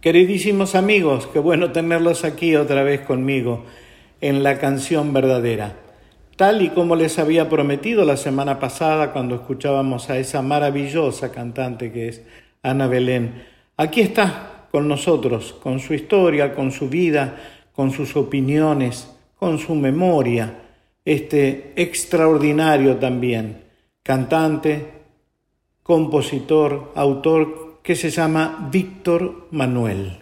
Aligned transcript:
Queridísimos 0.00 0.76
amigos, 0.76 1.26
qué 1.26 1.40
bueno 1.40 1.72
tenerlos 1.72 2.24
aquí 2.24 2.56
otra 2.56 2.82
vez 2.82 3.02
conmigo 3.02 3.66
en 4.22 4.42
la 4.42 4.58
canción 4.58 5.12
verdadera. 5.12 5.76
Tal 6.36 6.62
y 6.62 6.70
como 6.70 6.96
les 6.96 7.18
había 7.18 7.50
prometido 7.50 8.06
la 8.06 8.16
semana 8.16 8.58
pasada 8.58 9.12
cuando 9.12 9.34
escuchábamos 9.34 10.08
a 10.08 10.16
esa 10.16 10.40
maravillosa 10.40 11.30
cantante 11.30 11.92
que 11.92 12.08
es 12.08 12.22
Ana 12.62 12.86
Belén, 12.86 13.44
aquí 13.76 14.00
está 14.00 14.68
con 14.70 14.88
nosotros, 14.88 15.52
con 15.62 15.80
su 15.80 15.92
historia, 15.92 16.54
con 16.54 16.70
su 16.70 16.88
vida, 16.88 17.36
con 17.74 17.90
sus 17.90 18.16
opiniones, 18.16 19.14
con 19.36 19.58
su 19.58 19.74
memoria, 19.74 20.62
este 21.04 21.74
extraordinario 21.76 22.96
también, 22.96 23.64
cantante, 24.02 24.92
compositor, 25.82 26.90
autor 26.94 27.69
que 27.82 27.96
se 27.96 28.10
llama 28.10 28.68
Víctor 28.70 29.48
Manuel. 29.50 30.18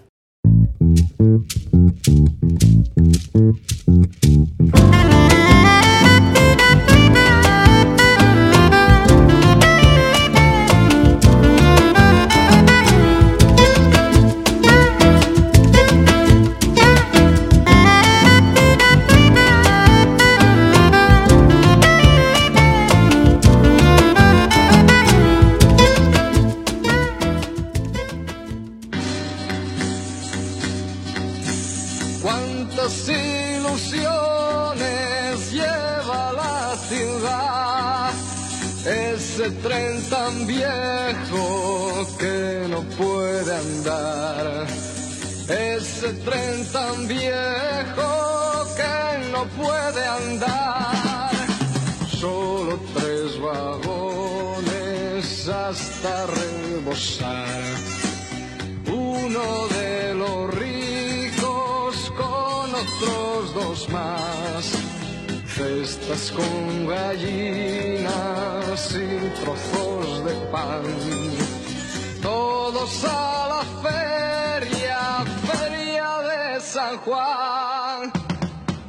Todos 72.79 73.05
a 73.05 73.49
la 73.49 73.63
feria, 73.83 75.25
feria 75.51 76.09
de 76.31 76.61
San 76.61 76.97
Juan. 76.99 78.13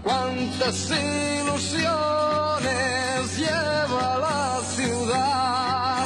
Cuántas 0.04 0.92
ilusiones 0.92 1.90
lleva 3.36 4.18
la 4.28 4.62
ciudad. 4.76 6.06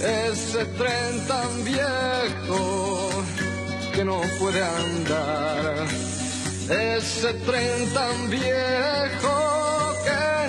Ese 0.00 0.64
tren 0.64 1.26
tan 1.28 1.64
viejo 1.64 3.10
que 3.94 4.04
no 4.04 4.20
puede 4.40 4.64
andar. 4.64 5.86
Ese 6.68 7.34
tren 7.46 7.94
tan 7.94 8.28
viejo 8.28 9.54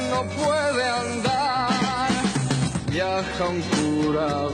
no 0.10 0.24
puede 0.42 0.84
andar. 0.84 2.10
Viaja 2.88 3.46
un 3.50 3.62
cura 3.62 4.48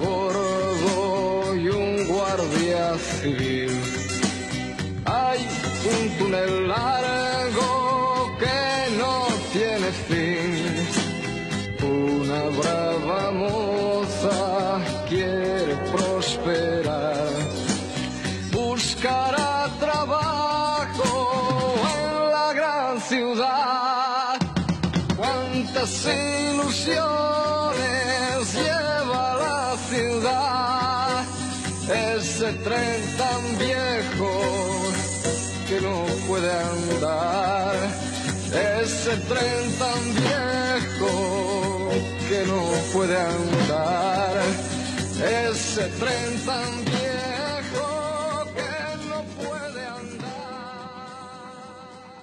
un 6.32 6.72
túnel 6.72 7.01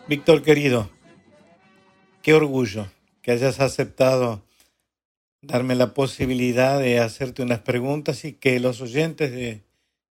Víctor 0.09 0.43
querido, 0.43 0.91
qué 2.23 2.33
orgullo 2.33 2.89
que 3.21 3.33
hayas 3.33 3.61
aceptado 3.61 4.43
darme 5.43 5.75
la 5.75 5.95
posibilidad 5.95 6.79
de 6.79 6.99
hacerte 6.99 7.43
unas 7.43 7.61
preguntas 7.61 8.25
y 8.25 8.33
que 8.33 8.59
los 8.59 8.81
oyentes 8.81 9.33
de 9.33 9.65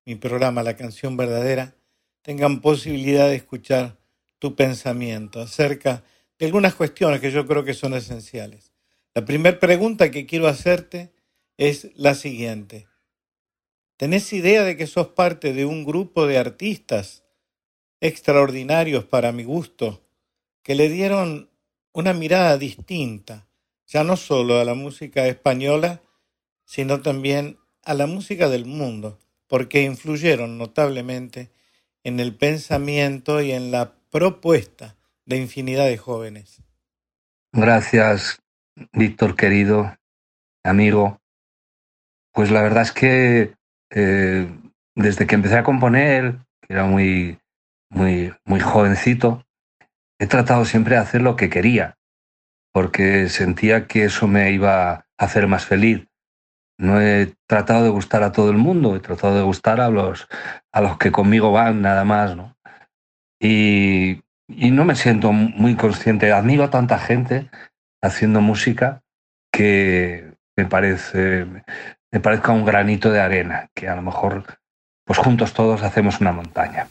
mi 0.05 0.16
programa 0.16 0.63
La 0.63 0.75
canción 0.75 1.17
verdadera 1.17 1.75
tengan 2.22 2.61
posibilidad 2.61 3.28
de 3.28 3.35
escuchar 3.35 3.97
tu 4.39 4.55
pensamiento 4.55 5.41
acerca 5.41 6.03
de 6.38 6.45
algunas 6.45 6.75
cuestiones 6.75 7.19
que 7.19 7.31
yo 7.31 7.47
creo 7.47 7.63
que 7.63 7.73
son 7.73 7.94
esenciales. 7.94 8.66
La 9.17 9.25
primera 9.25 9.59
pregunta 9.59 10.11
que 10.11 10.28
quiero 10.28 10.45
hacerte 10.45 11.11
es 11.57 11.89
la 11.95 12.13
siguiente. 12.13 12.85
¿Tenés 13.97 14.31
idea 14.31 14.63
de 14.63 14.78
que 14.78 14.85
sos 14.85 15.07
parte 15.07 15.53
de 15.53 15.66
un 15.66 15.85
grupo 15.85 16.28
de 16.28 16.38
artistas 16.38 17.23
extraordinarios 18.00 19.05
para 19.05 19.31
mi 19.31 19.44
gusto 19.44 20.05
que 20.61 20.75
le 20.75 20.88
dieron 20.88 21.50
una 21.94 22.13
mirada 22.13 22.59
distinta, 22.59 23.47
ya 23.88 24.03
no 24.03 24.17
solo 24.17 24.59
a 24.59 24.66
la 24.66 24.75
música 24.75 25.25
española, 25.25 26.03
sino 26.63 27.01
también 27.01 27.57
a 27.85 27.95
la 27.95 28.05
música 28.05 28.49
del 28.49 28.66
mundo, 28.66 29.17
porque 29.47 29.81
influyeron 29.81 30.59
notablemente 30.59 31.49
en 32.03 32.19
el 32.19 32.35
pensamiento 32.35 33.41
y 33.41 33.51
en 33.51 33.72
la 33.72 33.95
propuesta 34.11 34.95
de 35.25 35.38
infinidad 35.38 35.88
de 35.88 35.97
jóvenes. 35.97 36.61
Gracias, 37.51 38.38
Víctor 38.93 39.35
querido, 39.35 39.95
amigo. 40.63 41.19
Pues 42.33 42.51
la 42.51 42.61
verdad 42.61 42.83
es 42.83 42.91
que 42.91 43.55
eh, 43.89 44.47
desde 44.95 45.25
que 45.25 45.35
empecé 45.35 45.57
a 45.57 45.63
componer, 45.63 46.38
que 46.61 46.73
era 46.73 46.85
muy, 46.85 47.39
muy, 47.89 48.33
muy 48.45 48.59
jovencito, 48.59 49.43
he 50.19 50.27
tratado 50.27 50.66
siempre 50.66 50.95
de 50.95 51.01
hacer 51.01 51.21
lo 51.21 51.35
que 51.35 51.49
quería, 51.49 51.97
porque 52.71 53.29
sentía 53.29 53.87
que 53.87 54.05
eso 54.05 54.27
me 54.27 54.51
iba 54.51 54.91
a 54.91 55.05
hacer 55.17 55.47
más 55.47 55.66
feliz. 55.66 56.07
No 56.79 57.01
he 57.01 57.33
tratado 57.47 57.83
de 57.83 57.89
gustar 57.89 58.21
a 58.21 58.31
todo 58.31 58.51
el 58.51 58.57
mundo, 58.57 58.95
he 58.95 58.99
tratado 58.99 59.35
de 59.35 59.41
gustar 59.41 59.81
a 59.81 59.89
los, 59.89 60.27
a 60.71 60.81
los 60.81 60.97
que 60.97 61.11
conmigo 61.11 61.51
van 61.51 61.81
nada 61.81 62.05
más, 62.05 62.35
¿no? 62.35 62.55
Y, 63.40 64.22
y 64.47 64.69
no 64.69 64.85
me 64.85 64.96
siento 64.96 65.31
muy 65.31 65.75
consciente. 65.75 66.31
Admiro 66.31 66.63
a 66.63 66.69
tanta 66.69 66.99
gente 66.99 67.49
haciendo 68.02 68.41
música 68.41 69.02
que 69.52 70.34
me 70.55 70.66
parece, 70.66 71.46
me 72.11 72.20
parezca 72.20 72.52
un 72.52 72.66
granito 72.66 73.11
de 73.11 73.20
arena, 73.20 73.70
que 73.73 73.88
a 73.88 73.96
lo 73.96 74.02
mejor 74.02 74.44
pues 75.05 75.20
juntos 75.20 75.53
todos 75.53 75.84
hacemos 75.84 76.20
una 76.20 76.32
montaña. 76.32 76.88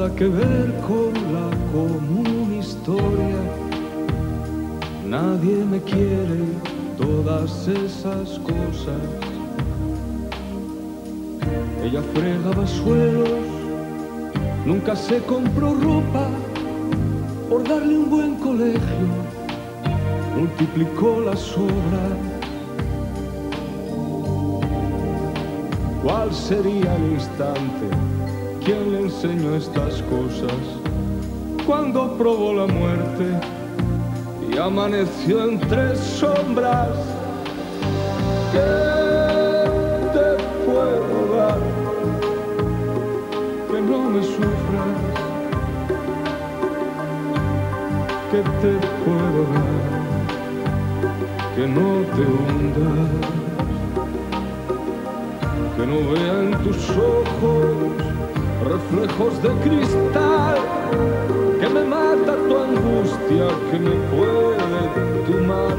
nada 0.00 0.14
que 0.16 0.26
ver 0.26 0.72
con 0.88 1.12
la 1.34 1.50
común 1.72 2.56
historia. 2.58 3.42
Nadie 5.06 5.56
me 5.72 5.80
quiere, 5.82 6.40
todas 7.10 7.66
esas 7.68 8.38
cosas. 8.38 9.02
Ella 11.82 12.02
fregaba 12.14 12.66
suelos, 12.66 13.30
nunca 14.64 14.94
se 14.94 15.18
compró 15.22 15.74
ropa, 15.74 16.28
por 17.48 17.66
darle 17.68 17.98
un 17.98 18.10
buen 18.10 18.34
colegio, 18.36 19.08
multiplicó 20.38 21.20
las 21.20 21.42
obras. 21.56 22.12
¿Cuál 26.04 26.32
sería 26.32 26.96
el 26.96 27.12
instante? 27.12 27.86
¿Quién 28.64 28.92
le 28.92 29.00
enseñó 29.00 29.56
estas 29.56 30.02
cosas? 30.14 30.60
Cuando 31.66 32.16
probó 32.16 32.54
la 32.54 32.66
muerte 32.66 33.59
amaneció 34.60 35.44
entre 35.44 35.96
sombras. 35.96 36.90
¿Qué 38.52 38.58
te 40.12 40.26
puedo 40.64 41.36
dar? 41.36 41.60
Que 43.70 43.80
no 43.80 43.98
me 44.10 44.22
sufras. 44.22 44.98
¿Qué 48.30 48.40
te 48.62 48.72
puedo 49.04 49.40
dar? 49.54 49.80
Que 51.56 51.64
no 51.66 51.88
te 52.14 52.22
hundas. 52.22 53.10
Que 55.76 55.84
no 55.86 55.98
vea 56.12 56.36
en 56.40 56.50
tus 56.62 56.90
ojos 56.90 57.80
reflejos 58.64 59.42
de 59.42 59.48
cristal, 59.64 60.58
que 61.60 61.68
me 61.68 61.84
mata 61.84 62.36
tu 62.48 62.56
angustia, 62.56 63.46
que 63.70 63.78
me 63.78 63.96
puede 64.10 64.82
tomar. 65.26 65.76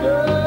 ¿Qué 0.00 0.37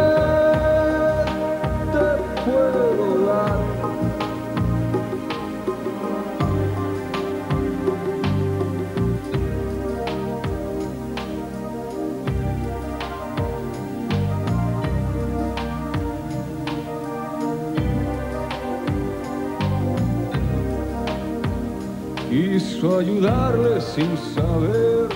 Quiso 22.81 22.97
ayudarle 22.97 23.79
sin 23.79 24.17
saber 24.33 25.07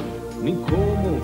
ni 0.44 0.54
cómo, 0.54 1.18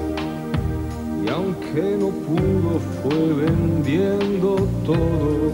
y 1.23 1.29
aunque 1.29 1.95
no 1.99 2.07
pudo 2.25 2.79
fue 3.03 3.45
vendiendo 3.45 4.55
todo. 4.83 5.51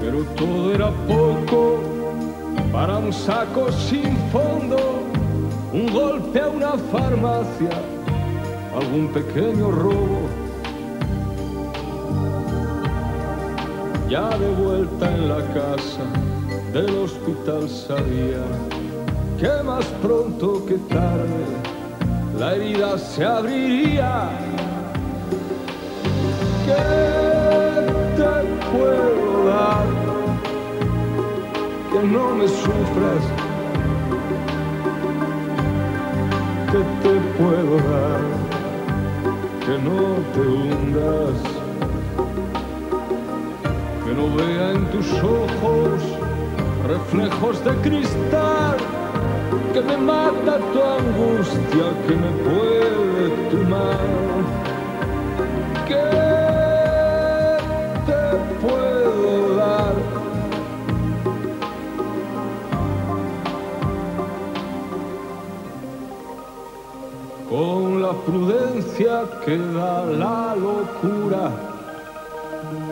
Pero 0.00 0.24
todo 0.36 0.74
era 0.74 0.90
poco 1.06 1.78
para 2.72 2.98
un 2.98 3.12
saco 3.12 3.70
sin 3.70 4.16
fondo, 4.32 4.78
un 5.72 5.86
golpe 5.92 6.40
a 6.40 6.48
una 6.48 6.72
farmacia, 6.90 7.70
algún 8.76 9.12
pequeño 9.12 9.70
robo. 9.70 10.22
Ya 14.10 14.28
de 14.36 14.50
vuelta 14.60 15.14
en 15.14 15.28
la 15.28 15.40
casa 15.54 16.37
del 16.82 16.98
hospital 16.98 17.68
sabía 17.68 18.44
que 19.38 19.62
más 19.64 19.84
pronto 20.00 20.64
que 20.64 20.74
tarde 20.94 21.44
la 22.38 22.54
herida 22.54 22.96
se 22.98 23.24
abriría. 23.24 24.30
¿Qué 26.66 26.84
te 28.16 28.32
puedo 28.70 29.46
dar? 29.46 29.86
Que 31.92 32.06
no 32.06 32.34
me 32.36 32.46
sufras. 32.46 33.24
¿Qué 36.70 36.82
te 37.02 37.14
puedo 37.38 37.76
dar? 37.92 38.22
Que 39.66 39.74
no 39.88 40.00
te 40.32 40.40
hundas. 40.40 41.38
Que 44.04 44.12
no 44.14 44.36
vea 44.36 44.70
en 44.72 44.84
tus 44.92 45.12
ojos 45.22 46.17
reflejos 46.88 47.62
de 47.64 47.72
cristal, 47.82 48.76
que 49.74 49.80
me 49.82 49.96
mata 49.98 50.58
tu 50.72 50.82
angustia, 50.82 51.86
que 52.06 52.14
me 52.24 52.30
puede 52.46 53.24
tomar. 53.50 53.98
¿Qué 55.86 56.06
te 58.06 58.22
puedo 58.62 59.56
dar? 59.56 59.94
Con 67.50 68.02
la 68.02 68.12
prudencia 68.12 69.24
que 69.44 69.58
da 69.58 70.04
la 70.06 70.56
locura, 70.56 71.50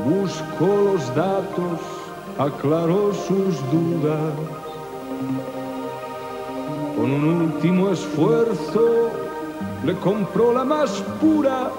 busco 0.04 0.66
los 0.66 1.14
datos 1.14 1.95
aclaró 2.38 3.12
sus 3.14 3.60
dudas. 3.70 4.32
Con 6.96 7.12
un 7.12 7.24
último 7.24 7.90
esfuerzo 7.90 9.10
le 9.84 9.94
compró 9.96 10.52
la 10.52 10.64
más 10.64 10.90
pura 11.20 11.70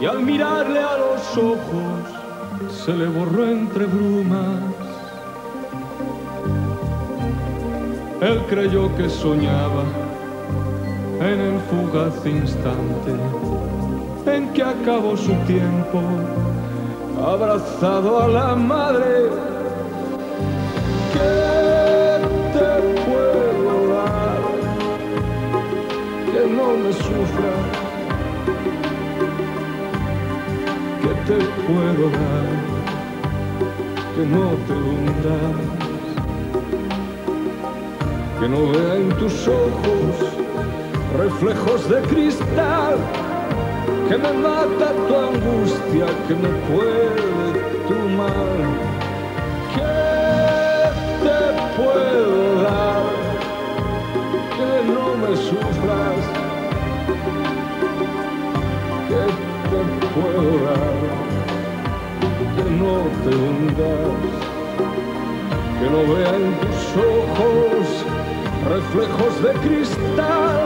y 0.00 0.06
al 0.06 0.20
mirarle 0.20 0.80
a 0.80 0.96
los 0.98 1.36
ojos 1.36 2.82
se 2.84 2.92
le 2.92 3.06
borró 3.06 3.44
entre 3.46 3.86
brumas. 3.86 4.60
Él 8.20 8.44
creyó 8.48 8.94
que 8.96 9.08
soñaba 9.08 9.84
en 11.20 11.40
el 11.40 11.60
fugaz 11.62 12.26
instante 12.26 13.12
en 14.26 14.52
que 14.52 14.62
acabó 14.62 15.16
su 15.16 15.32
tiempo 15.46 16.00
abrazado 17.24 18.22
a 18.22 18.28
la 18.28 18.54
madre 18.54 19.30
Que 26.32 26.40
no 26.46 26.66
me 26.82 26.92
sufra. 26.92 27.52
¿Qué 31.02 31.12
te 31.26 31.38
sufras. 55.46 56.20
¿Qué 59.08 59.24
te 59.70 59.80
puedo 60.14 60.50
dar? 60.64 60.96
Que 62.56 62.66
no 62.80 62.94
te 63.22 63.30
hundas. 63.36 64.16
Que 65.78 65.86
no 65.90 66.00
vea 66.14 66.32
en 66.36 66.48
tus 66.60 66.80
ojos 66.96 67.84
reflejos 68.68 69.32
de 69.42 69.52
cristal. 69.66 70.64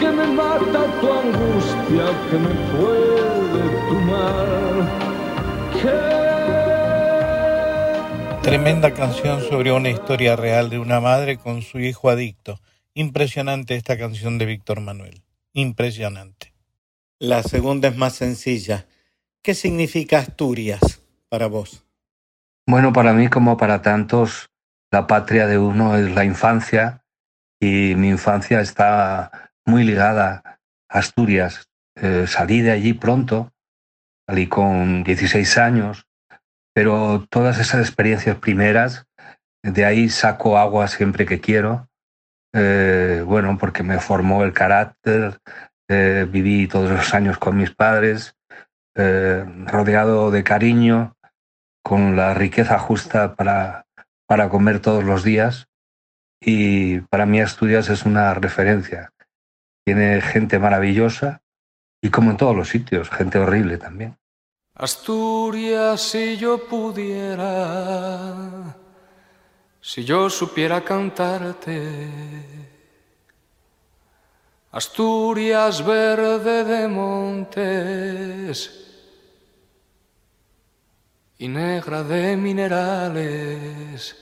Que 0.00 0.08
me 0.10 0.26
mata 0.26 0.82
tu 1.00 1.06
angustia, 1.12 2.06
que 2.30 2.38
me 2.38 2.54
puede 2.76 3.62
tomar. 3.88 4.46
¿Qué 5.80 6.26
Tremenda 8.46 8.94
canción 8.94 9.40
sobre 9.40 9.72
una 9.72 9.88
historia 9.90 10.36
real 10.36 10.70
de 10.70 10.78
una 10.78 11.00
madre 11.00 11.36
con 11.36 11.62
su 11.62 11.80
hijo 11.80 12.10
adicto. 12.10 12.60
Impresionante 12.98 13.76
esta 13.76 13.98
canción 13.98 14.38
de 14.38 14.46
Víctor 14.46 14.80
Manuel. 14.80 15.22
Impresionante. 15.52 16.54
La 17.18 17.42
segunda 17.42 17.88
es 17.88 17.96
más 17.98 18.14
sencilla. 18.14 18.86
¿Qué 19.42 19.52
significa 19.52 20.18
Asturias 20.18 21.02
para 21.28 21.46
vos? 21.46 21.84
Bueno, 22.66 22.94
para 22.94 23.12
mí 23.12 23.28
como 23.28 23.58
para 23.58 23.82
tantos, 23.82 24.48
la 24.90 25.06
patria 25.06 25.46
de 25.46 25.58
uno 25.58 25.94
es 25.94 26.10
la 26.14 26.24
infancia 26.24 27.04
y 27.60 27.94
mi 27.96 28.08
infancia 28.08 28.62
está 28.62 29.52
muy 29.66 29.84
ligada 29.84 30.58
a 30.88 30.98
Asturias. 30.98 31.68
Eh, 31.96 32.24
salí 32.26 32.62
de 32.62 32.70
allí 32.70 32.94
pronto, 32.94 33.52
salí 34.26 34.46
con 34.46 35.04
16 35.04 35.58
años, 35.58 36.06
pero 36.72 37.26
todas 37.28 37.58
esas 37.58 37.86
experiencias 37.86 38.38
primeras, 38.38 39.06
de 39.62 39.84
ahí 39.84 40.08
saco 40.08 40.56
agua 40.56 40.88
siempre 40.88 41.26
que 41.26 41.42
quiero. 41.42 41.90
Eh, 42.58 43.22
bueno, 43.26 43.58
porque 43.58 43.82
me 43.82 43.98
formó 44.00 44.42
el 44.42 44.54
carácter, 44.54 45.40
eh, 45.88 46.26
viví 46.28 46.66
todos 46.66 46.90
los 46.90 47.12
años 47.12 47.36
con 47.36 47.56
mis 47.58 47.70
padres, 47.70 48.34
eh, 48.94 49.44
rodeado 49.66 50.30
de 50.30 50.42
cariño, 50.42 51.16
con 51.82 52.16
la 52.16 52.32
riqueza 52.32 52.78
justa 52.78 53.34
para, 53.34 53.84
para 54.26 54.48
comer 54.48 54.80
todos 54.80 55.04
los 55.04 55.22
días. 55.22 55.68
y 56.40 57.00
para 57.00 57.26
mí 57.26 57.40
Asturias 57.40 57.88
es 57.88 58.04
una 58.04 58.34
referencia. 58.34 59.10
Tiene 59.84 60.20
gente 60.20 60.58
maravillosa 60.58 61.42
y 62.02 62.10
como 62.10 62.30
en 62.30 62.36
todos 62.36 62.54
los 62.54 62.68
sitios, 62.68 63.10
gente 63.10 63.38
horrible 63.38 63.78
también. 63.78 64.16
Asturias, 64.74 66.02
si 66.02 66.36
yo 66.36 66.68
pudiera, 66.68 68.34
si 69.86 70.02
yo 70.04 70.28
supiera 70.28 70.82
cantarte. 70.82 71.78
Asturias 74.72 75.86
verde 75.86 76.64
de 76.64 76.88
montes 76.88 78.56
y 81.38 81.46
negra 81.46 82.02
de 82.02 82.36
minerales. 82.36 84.16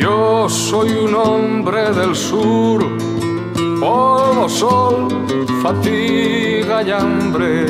Yo 0.00 0.48
soy 0.48 0.90
un 0.90 1.14
hombre 1.14 1.92
del 1.92 2.16
sur, 2.16 2.84
polvo, 3.80 4.48
sol, 4.48 5.08
fatiga 5.62 6.82
y 6.82 6.90
hambre, 6.90 7.66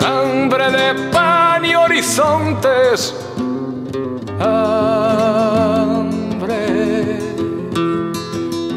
hambre 0.00 0.70
de 0.70 0.94
pan 1.10 1.64
y 1.64 1.74
horizontes. 1.74 3.14
Hambre. 4.40 4.92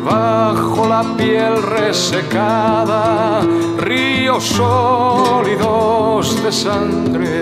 Bajo 0.03 0.87
la 0.87 1.03
piel 1.17 1.61
resecada, 1.63 3.41
ríos 3.79 4.43
sólidos 4.43 6.43
de 6.43 6.51
sangre. 6.51 7.41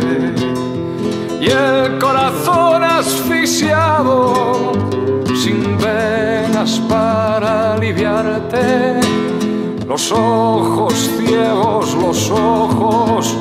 Y 1.42 1.50
el 1.50 2.00
corazón 2.00 2.86
asfixiado, 2.86 4.72
sin 5.44 5.78
venas 5.78 6.80
para 6.88 7.74
aliviarte, 7.74 8.98
los 9.86 10.10
ojos 10.14 10.94
ciegos, 11.18 11.94
los 11.96 12.32
ojos 12.32 13.36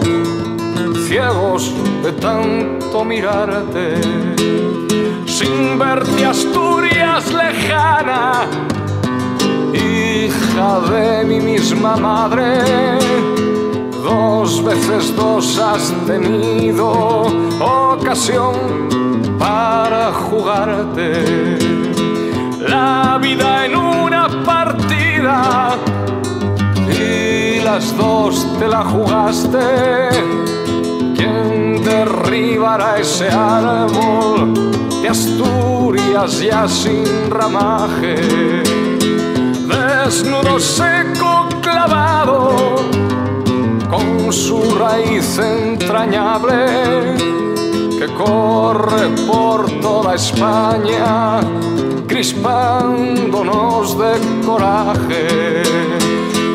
ciegos 1.06 1.72
de 2.02 2.10
tanto 2.14 3.04
mirarte, 3.04 4.00
sin 5.26 5.78
verte 5.78 6.24
Asturias 6.26 7.32
lejana 7.32 8.48
hija 9.72 10.80
de 10.90 11.24
mi 11.24 11.38
misma 11.38 11.96
madre. 11.96 12.64
Dos 14.02 14.64
veces 14.64 15.14
dos 15.14 15.56
has 15.56 15.94
tenido 16.04 17.28
ocasión 17.60 18.54
para 19.38 20.12
jugarte 20.12 21.81
vida 23.20 23.66
en 23.66 23.76
una 23.76 24.28
partida 24.44 25.76
y 26.88 27.60
las 27.60 27.96
dos 27.96 28.46
te 28.58 28.68
la 28.68 28.84
jugaste. 28.84 29.58
¿Quién 31.16 31.82
derribará 31.84 32.98
ese 32.98 33.28
árbol 33.28 34.54
de 35.02 35.08
Asturias 35.08 36.40
ya 36.40 36.68
sin 36.68 37.30
ramaje? 37.30 38.62
desnudo 40.04 40.58
seco 40.58 41.48
clavado 41.60 42.76
con 43.90 44.32
su 44.32 44.74
raíz 44.78 45.38
entrañable 45.38 47.14
que 48.02 48.08
corre 48.14 49.08
por 49.28 49.70
toda 49.80 50.16
España 50.16 51.38
crispándonos 52.08 53.96
de 53.96 54.44
coraje. 54.44 55.62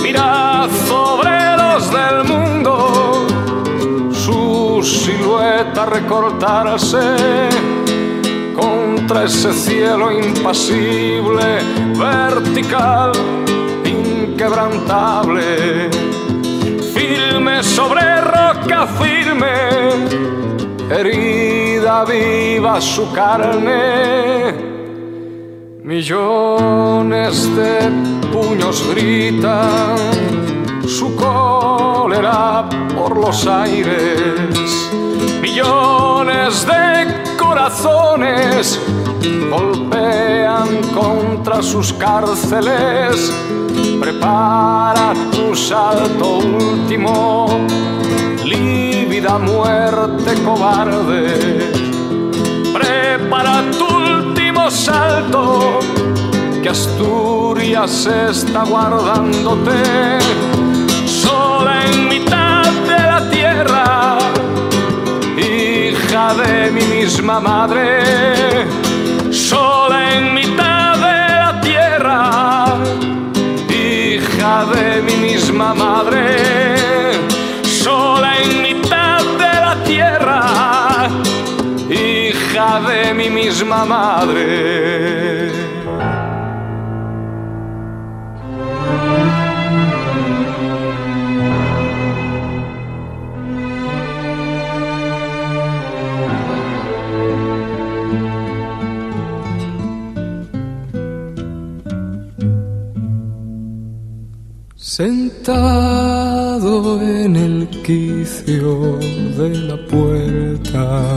Mirad 0.04 0.70
obreros 0.92 1.90
del 1.90 2.26
mundo 2.26 3.28
su 4.12 4.82
silueta 4.84 5.86
recortarse 5.86 6.98
contra 8.54 9.24
ese 9.24 9.54
cielo 9.54 10.12
impasible, 10.12 11.60
vertical, 11.98 13.14
inquebrantable, 13.86 15.90
firme 16.94 17.64
sobre 17.64 18.20
roca 18.20 18.86
firme, 19.00 20.57
herida 20.90 22.06
viva 22.06 22.80
su 22.82 23.12
carne. 23.12 24.54
Millones 25.84 27.56
de 27.56 27.90
puños 28.32 28.84
gritan 28.92 29.98
su 30.88 31.16
cólera 31.16 32.68
por 32.96 33.18
los 33.18 33.48
aires. 33.48 34.90
Millones 35.42 36.66
de 36.66 37.36
corazones 37.38 38.80
golpean 39.50 40.82
contra 40.94 41.62
sus 41.62 41.94
cárceles. 41.94 43.32
Prepara 44.00 45.14
tu 45.32 45.56
salto 45.56 46.38
último, 46.38 47.48
lívida 49.18 49.40
muerte 49.40 50.34
cobarde. 50.44 51.72
Prepara 52.72 53.64
tu 53.78 53.86
último 53.86 54.70
salto, 54.70 55.80
que 56.62 56.70
Asturias 56.70 58.06
está 58.06 58.64
guardándote. 58.64 60.20
Sola 61.06 61.84
en 61.86 62.10
mitad 62.10 62.64
de 62.64 62.98
la 62.98 63.30
tierra 63.32 64.18
hija 65.38 66.34
de 66.36 66.72
mi 66.72 66.84
misma 66.84 67.40
madre, 67.40 68.66
sola 69.32 70.14
en 70.16 70.34
mitad 70.34 70.96
de 70.98 71.20
la 71.44 71.60
tierra, 71.62 72.76
hija 73.70 74.66
de 74.66 75.02
mi 75.02 75.16
misma 75.16 75.74
madre, 75.74 76.38
sola 77.64 78.38
en 78.44 78.67
de 82.80 83.14
mi 83.14 83.30
misma 83.30 83.86
madre. 83.86 85.52
Sentado 104.98 106.20
en 107.02 107.36
el 107.36 107.68
quicio 107.86 108.98
de 109.38 109.50
la 109.68 109.78
puerta, 109.86 111.16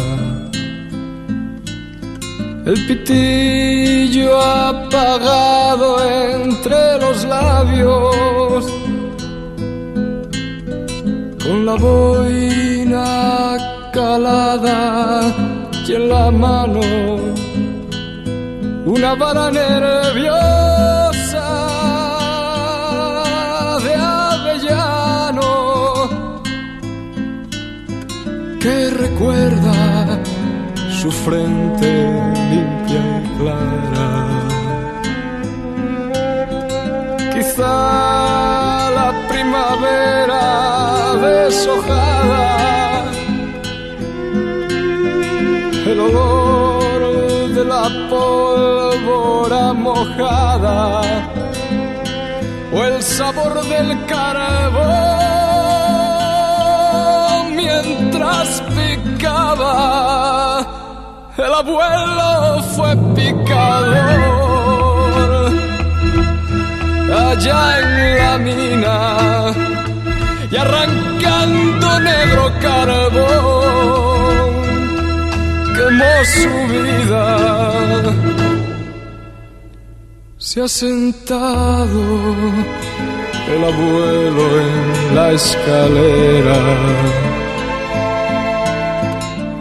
el 2.67 2.87
pitillo 2.87 4.41
apagado 4.41 6.05
entre 6.05 6.99
los 7.01 7.25
labios, 7.25 8.67
con 11.43 11.67
la 11.67 11.75
boina 11.75 13.57
calada 13.93 15.23
y 15.87 15.95
en 15.95 16.09
la 16.09 16.31
mano 16.31 16.81
una 18.85 19.15
vara 19.15 19.51
nerviosa 19.51 20.39
de 23.85 23.95
avellano 23.95 25.51
que 28.61 28.91
recuerda 28.91 30.21
su 31.01 31.11
frente 31.11 32.40
La 37.61 39.13
primavera 39.29 41.15
deshojada, 41.21 43.05
el 45.85 46.01
olor 46.01 47.01
de 47.53 47.65
la 47.67 47.85
pólvora 48.09 49.75
mojada 49.75 51.03
o 52.73 52.83
el 52.83 53.03
sabor 53.03 53.63
del 53.67 54.07
carbón 54.07 54.81
mientras 57.57 58.63
picaba, 58.75 59.75
el 61.37 61.53
abuelo 61.53 62.63
fue 62.75 62.97
picado 63.15 64.50
allá 67.41 67.81
en 67.81 67.89
la 68.19 68.35
mina 68.39 68.99
y 70.51 70.57
arrancando 70.57 72.01
negro 72.01 72.53
carbón 72.61 74.51
quemó 75.75 76.15
su 76.37 76.53
vida. 76.75 77.27
Se 80.37 80.57
ha 80.63 80.69
sentado 80.69 82.03
el 83.55 83.65
abuelo 83.65 84.45
en 84.61 85.15
la 85.15 85.33
escalera 85.33 86.61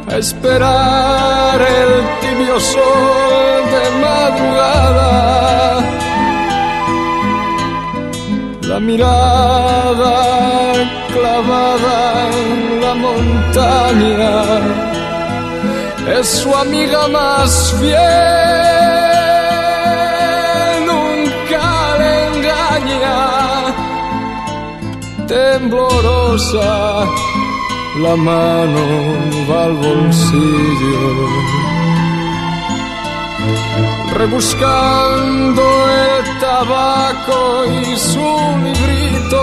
a 0.10 0.12
esperar 0.18 1.62
el 1.62 1.92
tibio 2.22 2.60
sol 2.60 3.62
de 3.74 3.84
madrugada. 4.02 5.10
Mirada 8.82 10.16
clavada 11.14 12.30
en 12.32 12.82
la 12.82 12.94
montaña 12.96 14.30
es 16.18 16.28
su 16.28 16.56
amiga 16.56 17.08
más 17.10 17.76
fiel. 17.80 18.00
Nunca 20.88 21.98
le 22.00 22.12
engaña, 22.28 23.18
temblorosa 25.28 27.06
la 28.02 28.16
mano 28.16 28.86
va 29.50 29.66
al 29.66 29.74
bolsillo, 29.74 31.04
rebuscando 34.16 35.64
el 35.90 36.39
tabaco 36.60 37.66
y 37.82 37.96
su 37.96 38.30
librito. 38.66 39.42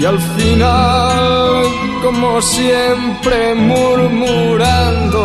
Y 0.00 0.04
al 0.04 0.20
final, 0.36 1.64
como 2.02 2.40
siempre, 2.40 3.54
murmurando 3.54 5.22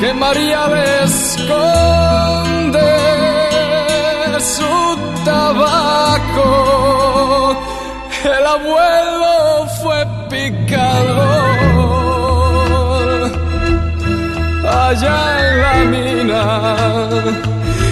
que 0.00 0.12
María 0.14 0.66
le 0.74 1.04
esconde 1.04 2.90
su 4.40 4.98
tabaco 5.24 6.50
el 8.24 8.46
abuelo 8.56 9.66
fue 9.80 9.98
picador 10.30 11.81
allá 14.92 15.18
en 15.48 15.54
la 15.64 15.74
mina 15.94 16.42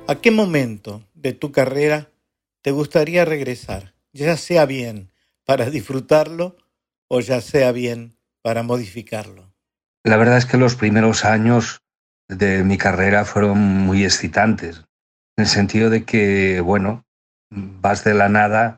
¿A 0.06 0.14
qué 0.20 0.30
momento 0.30 1.02
de 1.14 1.32
tu 1.32 1.52
carrera 1.52 2.10
te 2.62 2.70
gustaría 2.72 3.24
regresar? 3.24 3.94
ya 4.14 4.36
sea 4.36 4.64
bien 4.64 5.10
para 5.44 5.70
disfrutarlo 5.70 6.56
o 7.08 7.20
ya 7.20 7.40
sea 7.40 7.72
bien 7.72 8.16
para 8.42 8.62
modificarlo? 8.62 9.43
La 10.04 10.18
verdad 10.18 10.36
es 10.36 10.46
que 10.46 10.58
los 10.58 10.76
primeros 10.76 11.24
años 11.24 11.80
de 12.28 12.62
mi 12.62 12.76
carrera 12.76 13.24
fueron 13.24 13.58
muy 13.58 14.04
excitantes, 14.04 14.84
en 15.36 15.44
el 15.44 15.46
sentido 15.46 15.90
de 15.90 16.04
que, 16.04 16.60
bueno, 16.60 17.04
vas 17.50 18.04
de 18.04 18.14
la 18.14 18.28
nada 18.28 18.76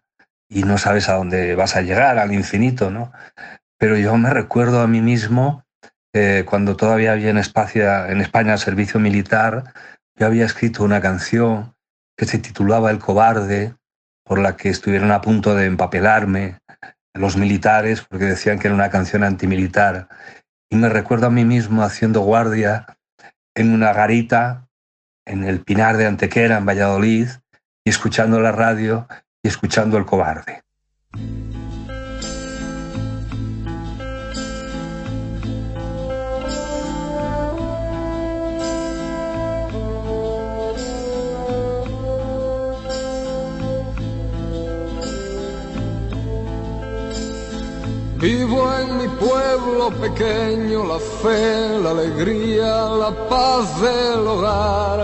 y 0.48 0.62
no 0.62 0.78
sabes 0.78 1.08
a 1.08 1.14
dónde 1.14 1.56
vas 1.56 1.74
a 1.74 1.82
llegar, 1.82 2.18
al 2.18 2.32
infinito, 2.32 2.90
¿no? 2.90 3.12
Pero 3.78 3.98
yo 3.98 4.16
me 4.16 4.30
recuerdo 4.30 4.80
a 4.80 4.86
mí 4.86 5.00
mismo, 5.00 5.64
eh, 6.14 6.44
cuando 6.48 6.76
todavía 6.76 7.12
había 7.12 7.30
en, 7.30 7.38
España, 7.38 8.08
en 8.08 8.20
España 8.20 8.56
servicio 8.56 9.00
militar, 9.00 9.74
yo 10.16 10.26
había 10.26 10.46
escrito 10.46 10.84
una 10.84 11.00
canción 11.00 11.74
que 12.16 12.24
se 12.24 12.38
titulaba 12.38 12.90
El 12.90 13.00
cobarde, 13.00 13.74
por 14.24 14.38
la 14.38 14.56
que 14.56 14.68
estuvieron 14.68 15.10
a 15.12 15.20
punto 15.20 15.54
de 15.54 15.66
empapelarme 15.66 16.58
los 17.14 17.36
militares 17.36 18.02
porque 18.02 18.26
decían 18.26 18.58
que 18.58 18.68
era 18.68 18.74
una 18.74 18.90
canción 18.90 19.24
antimilitar. 19.24 20.08
Y 20.70 20.76
me 20.76 20.88
recuerdo 20.88 21.26
a 21.26 21.30
mí 21.30 21.44
mismo 21.44 21.82
haciendo 21.82 22.20
guardia 22.20 22.98
en 23.54 23.72
una 23.72 23.92
garita 23.92 24.68
en 25.24 25.44
el 25.44 25.60
Pinar 25.60 25.96
de 25.96 26.06
Antequera, 26.06 26.58
en 26.58 26.66
Valladolid, 26.66 27.28
y 27.84 27.90
escuchando 27.90 28.40
la 28.40 28.52
radio 28.52 29.06
y 29.42 29.48
escuchando 29.48 29.96
El 29.96 30.06
Cobarde. 30.06 30.62
Vivo 48.26 48.68
en 48.74 48.98
mi 48.98 49.08
pueblo 49.24 49.88
pequeño 50.00 50.84
la 50.84 50.98
fe, 50.98 51.78
la 51.78 51.90
alegría, 51.90 52.72
la 53.02 53.12
paz 53.28 53.80
del 53.80 54.26
hogar. 54.26 55.00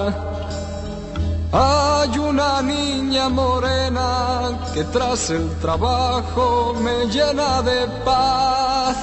Hay 1.53 2.19
una 2.19 2.61
niña 2.63 3.29
morena 3.29 4.59
que 4.75 4.83
tras 4.95 5.31
el 5.31 5.49
trabajo 5.61 6.75
me 6.83 7.07
llena 7.15 7.63
de 7.63 7.87
paz. 8.05 8.97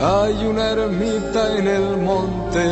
Hay 0.00 0.46
una 0.46 0.70
ermita 0.70 1.58
en 1.58 1.66
el 1.68 1.96
monte 1.98 2.64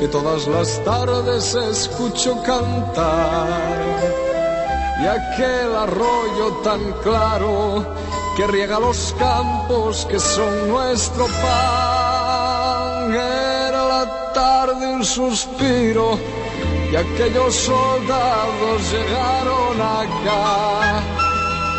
que 0.00 0.08
todas 0.08 0.48
las 0.48 0.82
tardes 0.84 1.54
escucho 1.54 2.42
cantar. 2.42 3.78
Y 5.00 5.06
aquel 5.06 5.76
arroyo 5.76 6.46
tan 6.64 6.92
claro 7.04 7.86
que 8.36 8.46
riega 8.46 8.78
los 8.78 9.14
campos 9.18 10.06
que 10.10 10.18
son 10.18 10.68
nuestro 10.68 11.26
pan. 11.26 13.12
Era 13.12 13.82
la 13.84 14.32
tarde 14.32 14.86
un 14.94 15.04
suspiro 15.04 16.18
y 16.90 16.96
aquellos 16.96 17.54
soldados 17.54 18.92
llegaron 18.92 19.80
acá. 19.80 21.02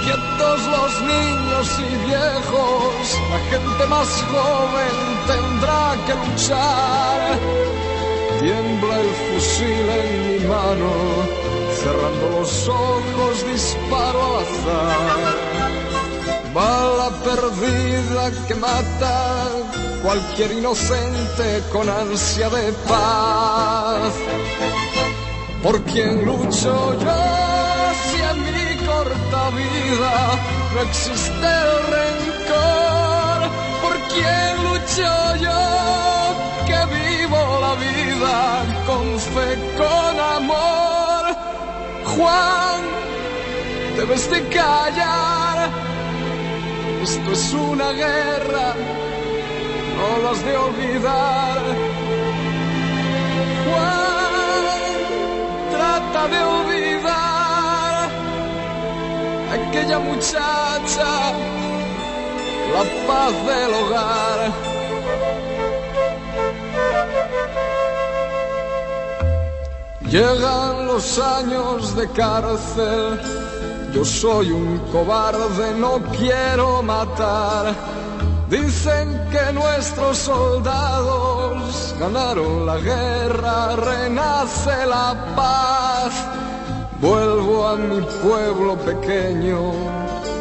Quietos 0.03 0.59
los 0.75 1.01
niños 1.01 1.79
y 1.79 1.95
viejos, 2.07 3.19
la 3.31 3.39
gente 3.49 3.85
más 3.87 4.09
joven 4.31 4.95
tendrá 5.27 5.95
que 6.05 6.13
luchar. 6.13 7.19
Tiembla 8.41 8.95
el 8.99 9.11
fusil 9.25 9.87
en 10.01 10.09
mi 10.27 10.39
mano, 10.45 10.91
cerrando 11.81 12.25
los 12.39 12.67
ojos 12.67 13.35
disparo 13.49 14.19
al 14.37 14.43
azar 14.43 15.53
bala 16.53 17.09
perdida 17.23 18.31
que 18.47 18.55
mata 18.55 19.49
cualquier 20.03 20.51
inocente 20.51 21.63
con 21.71 21.89
ansia 21.89 22.49
de 22.49 22.71
paz. 22.87 24.13
¿Por 25.63 25.81
quien 25.83 26.25
lucho 26.25 26.73
yo 26.99 27.19
si 28.03 28.21
en 28.31 28.39
mi 28.43 28.85
corta 28.85 29.49
vida 29.61 30.13
no 30.73 30.81
existe 30.81 31.47
el 31.65 31.73
rencor? 31.95 33.39
¿Por 33.83 33.95
quien 34.11 34.51
lucho 34.67 35.09
yo 35.45 35.61
que 36.67 36.79
vivo 36.97 37.39
la 37.65 37.73
vida 37.85 38.35
con 38.85 39.19
fe, 39.19 39.49
con 39.77 40.19
amor? 40.37 41.23
Juan, 42.13 42.81
debes 43.97 44.29
de 44.29 44.47
callar 44.49 45.92
esto 47.03 47.33
es 47.33 47.53
una 47.53 47.91
guerra, 47.91 48.75
no 49.97 50.21
lo 50.21 50.29
has 50.29 50.45
de 50.45 50.55
olvidar. 50.55 51.61
Juan, 53.65 54.33
trata 55.71 56.27
de 56.33 56.39
olvidar 56.57 58.09
aquella 59.51 59.99
muchacha, 59.99 61.11
la 62.73 62.83
paz 63.07 63.33
del 63.49 63.73
hogar. 63.81 64.39
Llegan 70.09 70.87
los 70.87 71.19
años 71.19 71.95
de 71.97 72.07
cárcel 72.11 73.52
yo 73.93 74.03
soy 74.03 74.51
un 74.51 74.79
cobarde, 74.91 75.75
no 75.77 76.01
quiero 76.17 76.81
matar. 76.81 77.73
Dicen 78.49 79.19
que 79.31 79.53
nuestros 79.53 80.17
soldados 80.17 81.95
ganaron 81.99 82.65
la 82.65 82.77
guerra, 82.77 83.75
renace 83.75 84.85
la 84.85 85.33
paz. 85.35 86.13
Vuelvo 86.99 87.67
a 87.67 87.75
mi 87.75 88.01
pueblo 88.23 88.77
pequeño, 88.77 89.73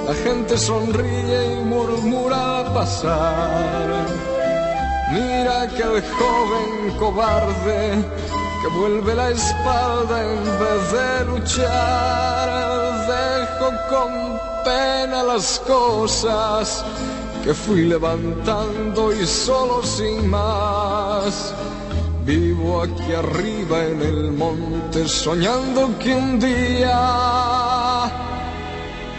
la 0.06 0.14
gente 0.14 0.56
sonríe 0.56 1.54
y 1.54 1.64
murmura 1.64 2.60
al 2.60 2.72
pasar. 2.72 4.06
Mira 5.12 5.68
que 5.68 5.82
el 5.82 6.02
joven 6.18 6.98
cobarde 6.98 8.04
que 8.62 8.68
vuelve 8.68 9.14
la 9.14 9.28
espalda 9.30 10.22
en 10.22 10.44
vez 10.62 10.92
de 10.92 11.24
luchar. 11.24 12.48
Dejo 13.08 13.72
con 13.90 14.12
pena 14.64 15.24
las 15.24 15.58
cosas 15.66 16.84
que 17.42 17.52
fui 17.52 17.86
levantando 17.86 19.12
y 19.12 19.26
solo 19.26 19.82
sin 19.82 20.30
más. 20.30 21.52
Vivo 22.24 22.82
aquí 22.82 23.12
arriba 23.12 23.84
en 23.84 24.00
el 24.00 24.30
monte 24.30 25.08
soñando 25.08 25.98
que 25.98 26.14
un 26.14 26.38
día 26.38 28.08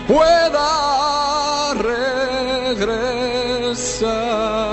pueda 0.07 1.73
regresar. 2.69 4.72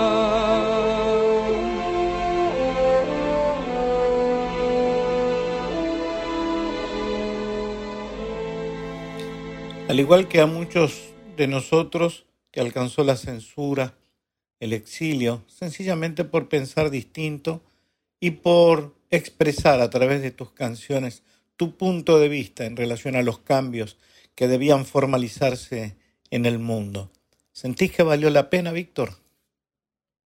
Al 9.91 9.99
igual 9.99 10.29
que 10.29 10.41
a 10.41 10.47
muchos 10.47 11.13
de 11.37 11.49
nosotros 11.49 12.25
que 12.53 12.61
alcanzó 12.61 13.03
la 13.03 13.17
censura, 13.17 13.95
el 14.61 14.73
exilio, 14.73 15.43
sencillamente 15.49 16.23
por 16.23 16.49
pensar 16.49 16.91
distinto 16.91 17.61
y 18.21 18.31
por 18.31 18.95
expresar 19.11 19.81
a 19.81 19.91
través 19.91 20.23
de 20.23 20.31
tus 20.31 20.53
canciones 20.53 21.25
tu 21.57 21.77
punto 21.77 22.21
de 22.21 22.29
vista 22.29 22.67
en 22.67 22.77
relación 22.77 23.17
a 23.17 23.23
los 23.23 23.41
cambios 23.41 23.99
que 24.37 24.47
debían 24.47 24.87
formalizarse 24.87 25.97
en 26.31 26.47
el 26.47 26.61
mundo. 26.61 27.11
¿Sentís 27.51 27.91
que 27.91 28.05
valió 28.05 28.31
la 28.31 28.49
pena, 28.49 28.71
Víctor? 28.71 29.15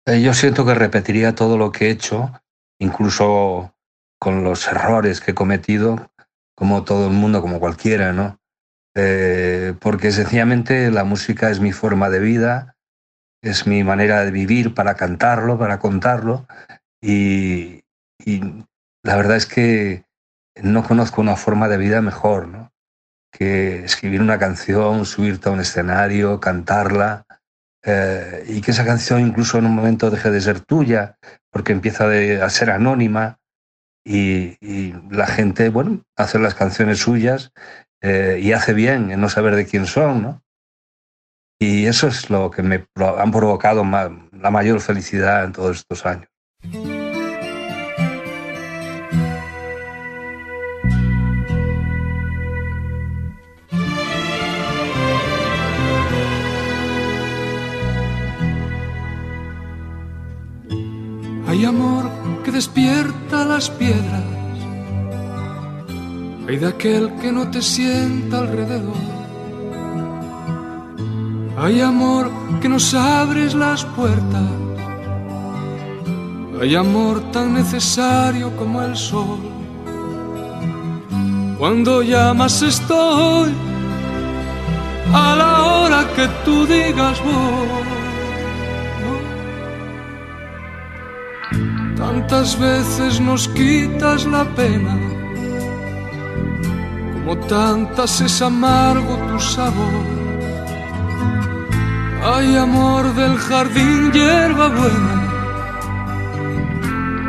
Eh, 0.06 0.22
yo 0.22 0.36
siento 0.36 0.68
que 0.68 0.76
repetiría 0.76 1.34
todo 1.34 1.58
lo 1.58 1.72
que 1.72 1.88
he 1.88 1.90
hecho, 1.90 2.32
incluso 2.78 3.74
con 4.20 4.44
los 4.44 4.68
errores 4.68 5.20
que 5.20 5.32
he 5.32 5.34
cometido, 5.34 6.12
como 6.54 6.84
todo 6.84 7.08
el 7.08 7.14
mundo, 7.14 7.42
como 7.42 7.60
cualquiera, 7.60 8.14
¿no? 8.14 8.37
Eh, 9.00 9.76
porque 9.80 10.12
sencillamente 10.12 10.90
la 10.90 11.04
música 11.04 11.52
es 11.52 11.60
mi 11.60 11.72
forma 11.72 12.10
de 12.10 12.20
vida, 12.20 12.76
es 13.44 13.68
mi 13.68 13.84
manera 13.84 14.26
de 14.26 14.32
vivir 14.32 14.74
para 14.74 14.96
cantarlo, 14.96 15.60
para 15.60 15.78
contarlo, 15.78 16.48
y, 17.00 17.84
la 19.04 19.16
verdad 19.16 19.38
es 19.38 19.46
que 19.46 20.04
no 20.64 20.84
conozco 20.84 21.22
una 21.22 21.36
forma 21.36 21.68
de 21.68 21.78
vida 21.78 22.02
mejor, 22.02 22.48
¿no? 22.48 22.74
que 23.32 23.86
escribir 23.86 24.20
una 24.20 24.40
canción, 24.40 25.06
subirte 25.06 25.48
a 25.48 25.52
un 25.52 25.60
escenario, 25.60 26.40
cantarla, 26.40 27.28
eh, 27.84 28.46
y 28.48 28.62
que 28.62 28.72
esa 28.72 28.84
canción 28.84 29.22
incluso 29.22 29.60
en 29.60 29.68
un 29.68 29.76
momento 29.76 30.10
deje 30.10 30.32
de 30.32 30.42
ser 30.42 30.62
tuya, 30.62 31.18
porque 31.52 31.72
empieza 31.72 32.06
a 32.44 32.50
ser 32.50 32.72
anónima, 32.72 33.38
y, 34.04 34.58
y, 34.60 34.96
la 35.12 35.28
gente, 35.28 35.70
bueno, 35.70 36.04
hace 36.16 36.40
las 36.40 36.56
canciones 36.56 36.98
suyas 36.98 37.52
eh, 38.02 38.40
y 38.42 38.52
hace 38.52 38.74
bien 38.74 39.12
en 39.12 39.22
no 39.22 39.30
saber 39.30 39.56
de 39.56 39.66
quién 39.66 39.86
son, 39.86 40.22
¿no? 40.22 40.44
Y 41.60 41.86
eso 41.88 42.08
es 42.08 42.30
lo 42.30 42.52
que 42.52 42.62
me 42.62 42.86
han 42.96 43.32
provocado 43.32 43.84
la 43.84 44.52
mayor 44.52 44.80
felicidad 44.80 45.44
en 45.44 45.54
todos 45.54 45.78
estos 45.78 46.06
años. 46.06 46.30
Hay 61.48 61.66
amor 61.66 62.12
que 62.44 62.52
despierta 62.52 63.46
las 63.46 63.72
piedras 63.72 64.37
hay 66.48 66.58
de 66.58 66.68
aquel 66.68 67.14
que 67.16 67.30
no 67.32 67.50
te 67.52 67.62
sienta 67.62 68.40
alrededor. 68.40 68.96
Hay 71.58 71.82
amor 71.82 72.32
que 72.62 72.70
nos 72.70 72.94
abres 72.94 73.54
las 73.54 73.84
puertas. 73.84 74.50
Hay 76.62 76.76
amor 76.76 77.20
tan 77.32 77.54
necesario 77.54 78.56
como 78.56 78.82
el 78.82 78.96
sol. 78.96 79.40
Cuando 81.58 82.02
llamas 82.02 82.62
estoy 82.62 83.52
a 85.14 85.36
la 85.36 85.64
hora 85.64 86.08
que 86.16 86.28
tú 86.46 86.66
digas 86.66 87.22
voy. 87.24 87.88
Tantas 91.98 92.58
veces 92.58 93.20
nos 93.20 93.50
quitas 93.50 94.26
la 94.26 94.46
pena 94.56 95.17
como 97.28 97.46
tantas 97.46 98.22
es 98.22 98.42
amargo 98.42 99.18
tu 99.30 99.38
sabor. 99.38 100.06
Hay 102.24 102.56
amor 102.56 103.14
del 103.16 103.38
jardín, 103.38 104.14
hierba 104.14 104.70
buena, 104.70 105.16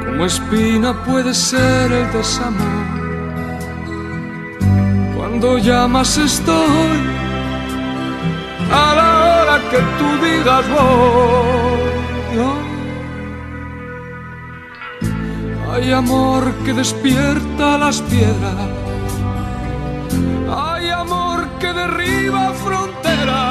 como 0.07 0.25
espina 0.25 0.93
puede 1.05 1.35
ser 1.35 1.91
el 1.91 2.13
desamor. 2.13 2.87
Cuando 5.17 5.59
llamas 5.59 6.17
estoy, 6.17 6.99
a 8.71 8.95
la 8.99 9.09
hora 9.25 9.59
que 9.71 9.79
tú 9.99 10.09
digas 10.25 10.65
voy. 10.71 11.89
Hay 15.73 15.91
amor 15.93 16.53
que 16.65 16.73
despierta 16.73 17.79
las 17.79 18.01
piedras 18.03 18.78
derriba 21.89 22.53
frontera. 22.65 23.43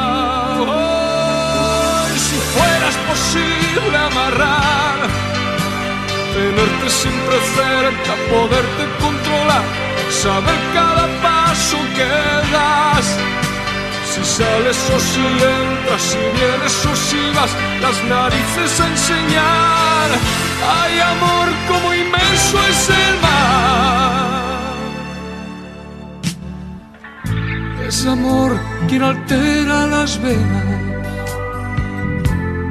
Hoy, 0.59 2.11
si 2.27 2.37
fueras 2.53 2.95
posible 3.09 3.97
amarrar, 3.97 4.97
tenerte 6.33 6.89
siempre 6.89 7.37
cerca, 7.55 8.13
poderte 8.29 8.83
controlar, 9.01 9.63
saber 10.09 10.59
cada 10.73 11.07
paso 11.21 11.77
que 11.95 12.09
das. 12.53 13.07
Si 14.11 14.23
sales 14.23 14.77
o 14.95 14.99
si 14.99 15.21
entras, 15.21 16.01
si 16.01 16.17
vienes 16.17 16.85
o 16.85 16.95
si 16.95 17.21
vas, 17.35 17.51
las 17.81 18.03
narices 18.03 18.79
a 18.79 18.87
enseñar. 18.87 20.09
Hay 20.75 20.99
amor 20.99 21.47
como 21.67 21.93
inmenso 21.93 22.57
es 22.67 22.89
el 22.89 23.19
mar 23.21 24.36
Es 27.97 28.05
amor 28.05 28.51
quien 28.87 29.01
altera 29.01 29.87
las 29.87 30.21
venas, 30.21 30.65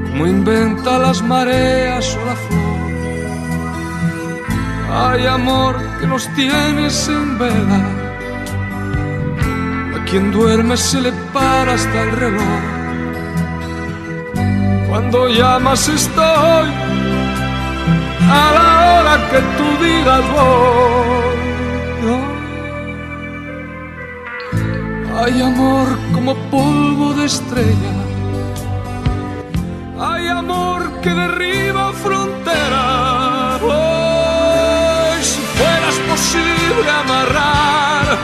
como 0.09 0.25
inventa 0.25 1.01
las 1.01 1.21
mareas 1.21 2.17
o 2.17 2.25
la 2.27 2.37
flor. 2.45 2.79
Hay 5.03 5.27
amor 5.27 5.75
que 5.99 6.07
nos 6.07 6.33
tienes 6.37 7.09
en 7.09 7.39
vela, 7.41 7.83
a 9.97 10.05
quien 10.05 10.31
duerme 10.31 10.77
se 10.77 11.01
le 11.01 11.11
para 11.33 11.75
hasta 11.75 12.03
el 12.05 12.13
reloj. 12.13 12.61
Cuando 14.89 15.29
llamas 15.29 15.89
estoy, 15.89 16.69
a 18.31 18.45
la 18.59 18.69
hora 19.01 19.15
que 19.31 19.41
tú 19.57 19.67
digas 19.85 20.25
voy. 20.37 20.77
Hay 25.19 25.41
amor 25.41 25.89
como 26.13 26.35
polvo 26.51 27.15
de 27.15 27.25
estrella. 27.25 27.95
Hay 29.99 30.29
amor 30.29 31.01
que 31.01 31.09
derriba 31.09 31.91
frontera. 31.95 33.57
Hoy, 33.63 35.19
si 35.23 35.41
fueras 35.57 35.97
posible 36.11 36.91
amarrar, 37.03 38.19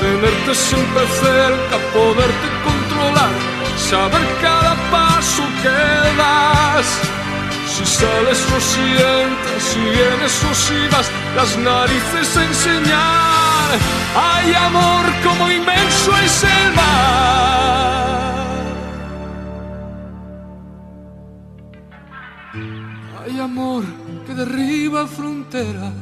tenerte 0.00 0.54
siempre 0.54 1.02
cerca, 1.20 1.76
poderte 1.92 2.48
controlar, 2.64 3.34
saber 3.76 4.22
cada 4.40 4.74
paso 4.90 5.42
que 5.62 5.78
das. 6.16 6.86
Si 7.68 7.84
sales 7.84 8.40
o 8.56 8.60
si 8.60 8.86
si 9.68 9.80
vienes 9.80 10.44
o 10.50 10.54
si 10.54 10.88
vas, 10.90 11.10
las 11.36 11.58
narices 11.58 12.36
enseñar 12.36 13.41
hay 14.14 14.54
amor 14.54 15.06
como 15.24 15.50
inmenso 15.50 16.16
es 16.18 16.44
el 16.44 16.74
mar. 16.74 17.62
Hay 23.24 23.40
amor 23.40 23.84
que 24.26 24.34
derriba 24.34 25.06
fronteras. 25.06 25.92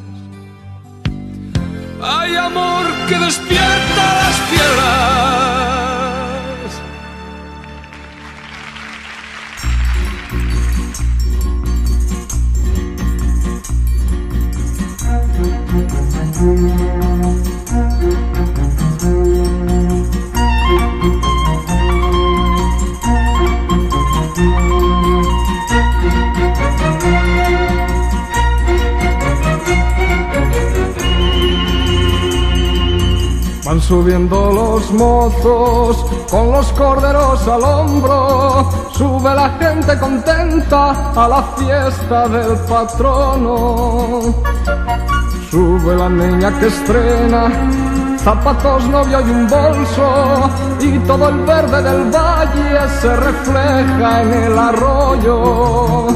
Hay 2.03 2.35
amor 2.35 2.87
que 3.09 3.19
despierta 3.19 4.15
las 4.23 4.37
piedras. 4.51 5.41
Van 33.71 33.81
subiendo 33.81 34.51
los 34.51 34.91
mozos 34.91 36.05
con 36.29 36.51
los 36.51 36.73
corderos 36.73 37.47
al 37.47 37.63
hombro, 37.63 38.69
sube 38.91 39.33
la 39.33 39.49
gente 39.61 39.97
contenta 39.97 41.13
a 41.15 41.29
la 41.29 41.43
fiesta 41.57 42.27
del 42.27 42.59
patrono. 42.69 44.35
Sube 45.49 45.95
la 45.95 46.09
niña 46.09 46.51
que 46.59 46.67
estrena 46.67 47.49
zapatos, 48.19 48.89
novio 48.89 49.21
y 49.21 49.31
un 49.31 49.47
bolso, 49.47 50.51
y 50.81 50.99
todo 51.07 51.29
el 51.29 51.39
verde 51.45 51.81
del 51.81 52.11
valle 52.11 52.89
se 53.01 53.15
refleja 53.15 54.23
en 54.23 54.33
el 54.33 54.59
arroyo. 54.59 56.09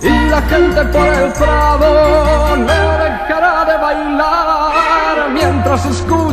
Y 0.00 0.30
la 0.30 0.40
gente 0.40 0.82
por 0.86 1.06
el 1.06 1.30
prado 1.34 2.56
no 2.56 2.88
dejará 3.04 3.66
de 3.66 3.76
bailar 3.76 4.62
mientras 5.32 5.86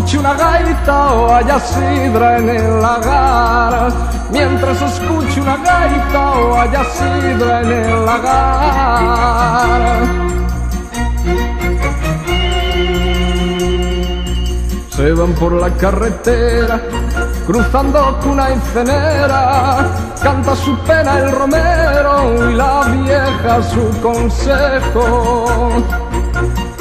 escuche 0.09 0.17
una 0.17 0.33
gaita 0.33 1.13
o 1.13 1.35
haya 1.35 1.59
sidra 1.59 2.37
en 2.39 2.49
el 2.49 2.81
lagar. 2.81 3.91
Mientras 4.31 4.81
escuche 4.81 5.39
una 5.39 5.57
gaita 5.57 6.31
o 6.31 6.59
haya 6.59 6.83
sidra 6.85 7.61
en 7.61 7.71
el 7.71 8.05
lagar. 8.05 9.99
Se 14.89 15.13
van 15.13 15.33
por 15.33 15.51
la 15.53 15.69
carretera, 15.75 16.81
cruzando 17.45 18.19
cuna 18.23 18.49
y 18.49 18.59
cenera, 18.73 19.91
canta 20.23 20.55
su 20.55 20.75
pena 20.79 21.19
el 21.19 21.31
romero 21.31 22.49
y 22.49 22.55
la 22.55 22.83
vieja 22.85 23.61
su 23.61 24.01
consejo. 24.01 25.45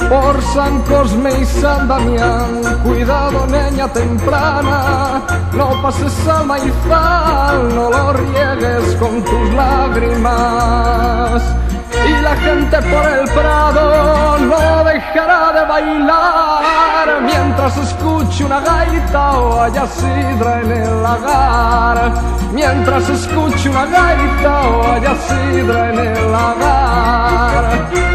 Por 0.08 0.40
San 0.54 0.80
Cosme 0.82 1.30
y 1.38 1.44
San 1.44 1.86
Damián, 1.86 2.62
cuidado 2.82 3.46
niña 3.46 3.88
temprana, 3.88 5.20
no 5.52 5.82
pases 5.82 6.26
al 6.26 6.46
maizal, 6.46 7.74
no 7.74 7.90
lo 7.90 8.12
riegues 8.14 8.96
con 8.96 9.22
tus 9.22 9.54
lágrimas. 9.54 11.42
Y 12.08 12.22
la 12.22 12.36
gente 12.36 12.76
por 12.78 13.06
el 13.06 13.28
prado 13.34 14.38
no 14.38 14.84
dejará 14.84 15.52
de 15.52 15.66
bailar 15.66 17.20
mientras 17.20 17.76
escuche 17.76 18.44
una 18.44 18.60
gaita 18.60 19.38
o 19.38 19.60
haya 19.60 19.86
sidra 19.86 20.60
en 20.62 20.72
el 20.72 21.02
lagar. 21.02 22.12
Mientras 22.52 23.08
escuche 23.10 23.68
una 23.68 23.84
gaita 23.84 24.68
o 24.68 24.92
haya 24.92 25.14
sidra 25.16 25.90
en 25.90 25.98
el 25.98 26.32
lagar. 26.32 28.07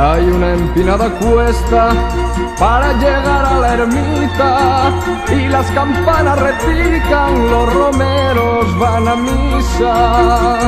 Hay 0.00 0.30
una 0.30 0.52
empinada 0.52 1.10
cuesta 1.18 1.88
para 2.56 2.92
llegar 2.92 3.44
a 3.44 3.58
la 3.58 3.74
ermita 3.74 4.92
y 5.28 5.48
las 5.48 5.68
campanas 5.72 6.38
repican, 6.38 7.50
los 7.50 7.74
romeros 7.74 8.78
van 8.78 9.08
a 9.08 9.16
misa. 9.16 10.58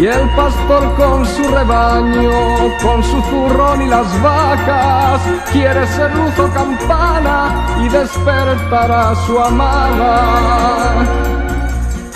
Y 0.00 0.06
el 0.06 0.30
pastor 0.30 0.94
con 0.94 1.26
su 1.26 1.42
rebaño, 1.42 2.30
con 2.82 3.04
su 3.04 3.20
zurrón 3.20 3.82
y 3.82 3.86
las 3.86 4.22
vacas, 4.22 5.20
quiere 5.52 5.86
ser 5.86 6.14
luz 6.16 6.38
o 6.38 6.48
campana 6.54 7.66
y 7.84 7.88
despertar 7.90 8.92
a 8.92 9.14
su 9.26 9.38
amada. 9.38 11.04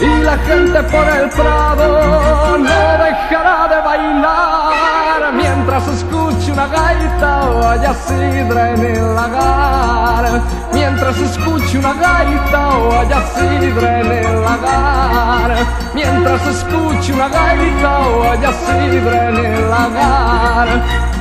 Y 0.01 0.23
la 0.23 0.39
gente 0.39 0.83
por 0.85 1.07
el 1.09 1.29
prado 1.29 2.57
no 2.57 3.05
dejará 3.05 3.69
de 3.69 3.83
bailar 3.83 5.10
mientras 5.33 5.87
escuche 5.89 6.53
una 6.53 6.67
gaita 6.67 7.51
o 7.51 7.67
haya 7.69 7.95
sidra 7.95 8.73
en 8.75 8.85
el 8.85 9.15
lagar. 9.15 10.43
Mientras 10.73 11.19
escuche 11.19 11.79
una 11.79 11.93
gaita 11.95 12.69
o 12.79 12.93
haya 12.99 13.21
sidra 13.35 14.01
en 14.01 14.13
el 14.13 14.41
lagar. 14.43 15.67
Mientras 15.95 16.47
escuche 16.47 17.13
una 17.13 17.29
gaita 17.29 18.01
o 18.01 18.31
haya 18.31 18.53
sidra 18.53 19.29
en 19.29 19.37
el 19.37 19.71
lagar. 19.71 20.69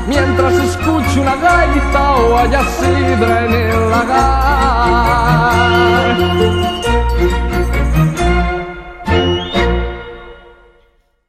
Mientras 0.08 0.54
escuche 0.54 1.19
una 1.19 1.36
gaita 1.36 2.12
o 2.13 2.38
haya 2.38 2.63
sidra 2.63 3.45
en 3.45 3.54
el 3.54 3.89
lagar. 3.89 4.39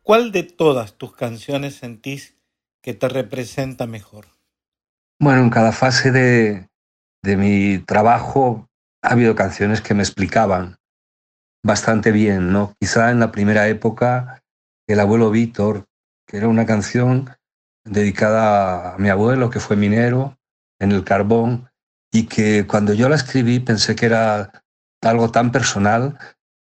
¿Cuál 0.02 0.32
de 0.32 0.42
todas 0.42 0.94
tus 0.94 1.14
canciones 1.14 1.76
sentís 1.76 2.39
que 2.82 2.94
te 2.94 3.08
representa 3.08 3.86
mejor? 3.86 4.26
Bueno, 5.20 5.42
en 5.42 5.50
cada 5.50 5.72
fase 5.72 6.10
de, 6.10 6.68
de 7.22 7.36
mi 7.36 7.78
trabajo 7.78 8.68
ha 9.02 9.12
habido 9.12 9.34
canciones 9.34 9.80
que 9.80 9.94
me 9.94 10.02
explicaban 10.02 10.78
bastante 11.62 12.10
bien, 12.10 12.52
¿no? 12.52 12.74
Quizá 12.80 13.10
en 13.10 13.20
la 13.20 13.30
primera 13.30 13.68
época, 13.68 14.42
El 14.88 15.00
abuelo 15.00 15.30
Víctor, 15.30 15.86
que 16.26 16.38
era 16.38 16.48
una 16.48 16.66
canción 16.66 17.30
dedicada 17.84 18.94
a 18.94 18.98
mi 18.98 19.08
abuelo, 19.08 19.50
que 19.50 19.60
fue 19.60 19.76
minero 19.76 20.38
en 20.80 20.92
el 20.92 21.04
carbón, 21.04 21.70
y 22.12 22.26
que 22.26 22.66
cuando 22.66 22.92
yo 22.94 23.08
la 23.08 23.16
escribí 23.16 23.60
pensé 23.60 23.94
que 23.94 24.06
era 24.06 24.64
algo 25.02 25.30
tan 25.30 25.52
personal 25.52 26.18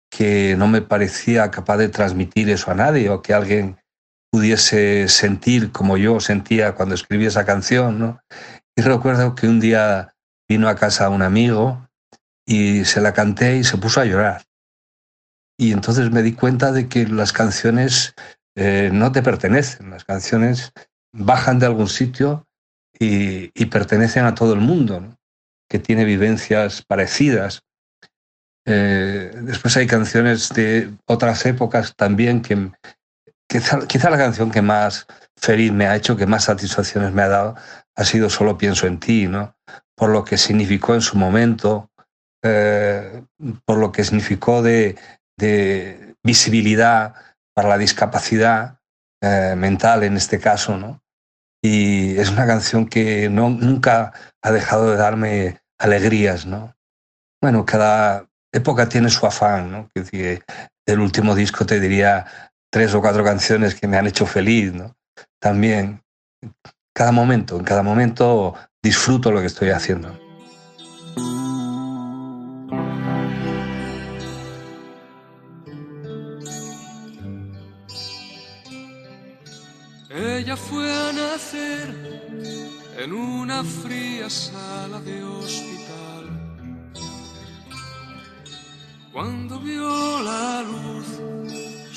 que 0.10 0.56
no 0.58 0.68
me 0.68 0.82
parecía 0.82 1.52
capaz 1.52 1.78
de 1.78 1.90
transmitir 1.90 2.50
eso 2.50 2.72
a 2.72 2.76
nadie 2.76 3.10
o 3.10 3.22
que 3.22 3.34
alguien 3.34 3.78
pudiese 4.38 5.08
sentir 5.08 5.72
como 5.72 5.98
yo 5.98 6.20
sentía 6.20 6.76
cuando 6.76 6.94
escribí 6.94 7.26
esa 7.26 7.44
canción, 7.44 7.98
¿no? 7.98 8.22
Y 8.76 8.84
recuerdo 8.84 9.34
que 9.34 9.48
un 9.48 9.60
día 9.60 10.14
vino 10.48 10.70
a 10.70 10.76
casa 10.76 11.10
un 11.10 11.24
amigo 11.24 11.90
y 12.46 12.86
se 12.86 13.02
la 13.02 13.14
canté 13.14 13.58
y 13.58 13.64
se 13.64 13.78
puso 13.78 14.00
a 14.00 14.06
llorar. 14.06 14.44
Y 15.58 15.72
entonces 15.72 16.12
me 16.12 16.22
di 16.22 16.34
cuenta 16.34 16.72
de 16.72 16.88
que 16.88 17.08
las 17.08 17.34
canciones 17.34 18.14
eh, 18.56 18.92
no 18.94 19.12
te 19.12 19.24
pertenecen, 19.24 19.90
las 19.90 20.06
canciones 20.06 20.72
bajan 21.12 21.58
de 21.58 21.66
algún 21.66 21.88
sitio 21.88 22.46
y, 23.00 23.66
pertenecen 23.66 24.26
a 24.26 24.36
todo 24.36 24.54
el 24.54 24.60
mundo, 24.60 25.18
que 25.68 25.80
tiene 25.80 26.06
vivencias 26.06 26.84
parecidas. 26.84 27.64
Eh, 28.68 29.32
después 29.42 29.76
hay 29.78 29.88
canciones 29.88 30.50
de 30.50 30.94
otras 31.08 31.44
épocas 31.48 31.96
también 31.96 32.44
que 32.44 32.70
quizá, 33.48 34.10
la 34.10 34.18
canción 34.18 34.52
que 34.52 34.62
más 34.62 35.08
feliz 35.36 35.72
me 35.72 35.88
ha 35.88 35.96
hecho, 35.96 36.18
que 36.18 36.26
más 36.26 36.46
satisfacciones 36.46 37.14
me 37.14 37.22
ha 37.22 37.28
dado, 37.28 37.56
ha 37.96 38.04
sido 38.04 38.30
Solo 38.30 38.58
pienso 38.58 38.88
en 38.88 39.00
ti, 39.00 39.28
¿no? 39.28 39.56
Por 39.96 40.10
lo 40.10 40.24
que 40.24 40.38
significó 40.38 40.94
en 40.94 41.02
su 41.02 41.18
momento, 41.18 41.90
eh, 42.44 43.24
por 43.66 43.78
lo 43.78 43.92
que 43.92 44.04
significó 44.04 44.62
de, 44.62 44.96
visibilidad 46.24 47.14
para 47.54 47.70
la 47.70 47.78
discapacidad 47.78 48.80
eh, 49.22 49.54
mental 49.56 50.04
en 50.04 50.18
este 50.18 50.40
caso, 50.40 50.78
¿no? 50.78 51.02
Y 51.62 52.18
es 52.18 52.30
una 52.30 52.46
canción 52.46 52.88
que 52.88 53.30
no, 53.30 53.50
nunca 53.50 54.14
ha 54.42 54.52
dejado 54.52 54.92
de 54.92 54.98
darme 54.98 55.62
alegrías, 55.80 56.46
¿no? 56.46 56.76
Bueno, 57.42 57.66
cada, 57.66 58.28
época 58.52 58.90
tiene 58.90 59.10
su 59.10 59.26
afán, 59.26 59.72
¿no? 59.72 59.90
Que 59.94 60.44
último 61.00 61.36
disco 61.36 61.66
te 61.66 61.80
diría 61.80 62.26
tres 62.70 62.94
o 62.94 63.02
cuatro 63.02 63.24
canciones 63.24 63.76
que 63.76 63.88
me 63.88 63.98
han 63.98 64.08
hecho 64.08 64.26
feliz, 64.26 64.74
¿no? 64.74 64.96
También, 65.40 66.04
cada 66.94 67.12
momento, 67.12 67.58
en 67.58 67.64
cada 67.64 67.84
momento 67.84 68.56
disfruto 68.82 69.32
lo 69.32 69.40
que 69.40 69.48
estoy 69.48 69.70
haciendo. 69.70 70.18
Ella 80.10 80.58
fue 80.58 80.92
a 80.92 81.12
nacer 81.14 81.94
en 82.98 83.14
una 83.14 83.64
fría 83.64 84.30
sala 84.30 85.00
de 85.02 85.24
hospital. 85.24 86.26
Cuando 89.12 89.60
vio 89.60 90.22
la 90.22 90.64
luz, 90.64 91.22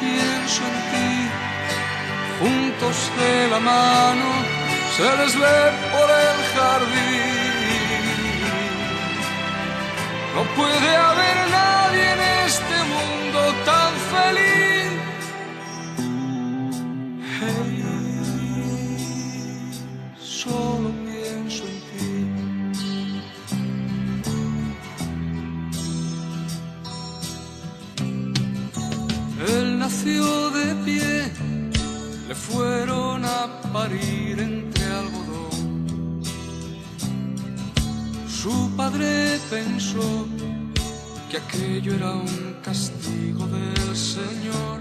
pienso 0.00 0.62
en 0.70 0.76
ti. 0.90 1.10
Juntos 2.40 2.96
de 3.18 3.48
la 3.48 3.60
mano 3.60 4.28
se 4.96 5.08
les 5.18 5.34
ve 5.38 5.58
por 5.92 6.08
el 6.24 6.38
jardín. 6.54 7.46
No 10.34 10.42
puede 10.54 10.96
haber 10.96 11.36
nadie 11.50 12.12
en 12.12 12.20
este 12.46 12.76
mundo 12.94 13.40
tan 13.64 13.92
feliz. 14.12 14.92
Hey, 17.40 17.85
entre 33.92 34.84
algodón. 34.86 36.22
Su 38.28 38.70
padre 38.76 39.38
pensó 39.48 40.26
que 41.30 41.36
aquello 41.36 41.94
era 41.94 42.12
un 42.12 42.56
castigo 42.62 43.46
del 43.46 43.96
Señor. 43.96 44.80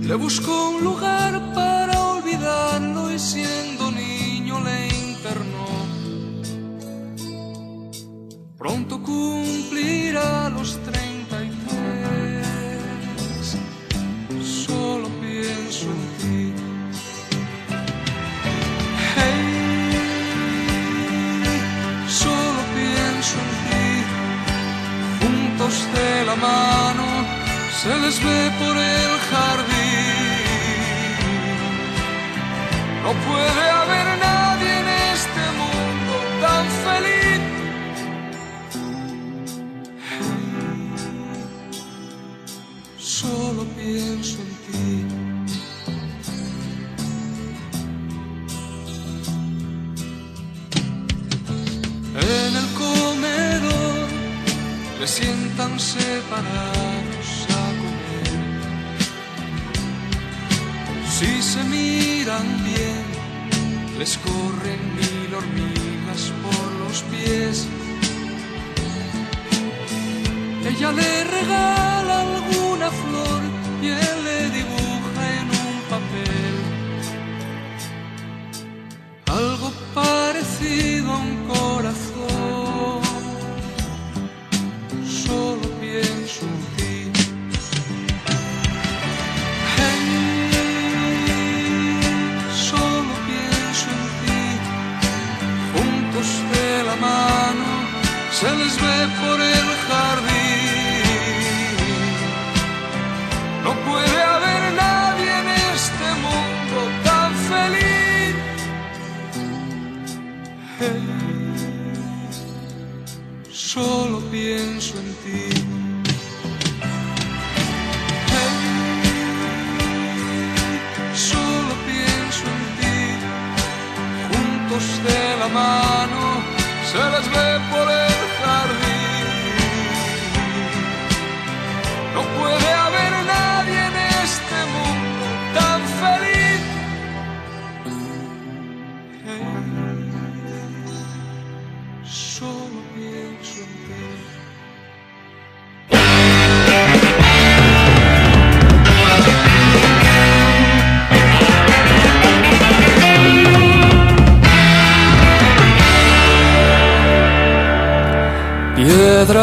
Le 0.00 0.14
buscó 0.14 0.70
un 0.70 0.84
lugar 0.84 1.52
para 1.54 2.00
olvidarlo 2.14 3.12
y 3.12 3.18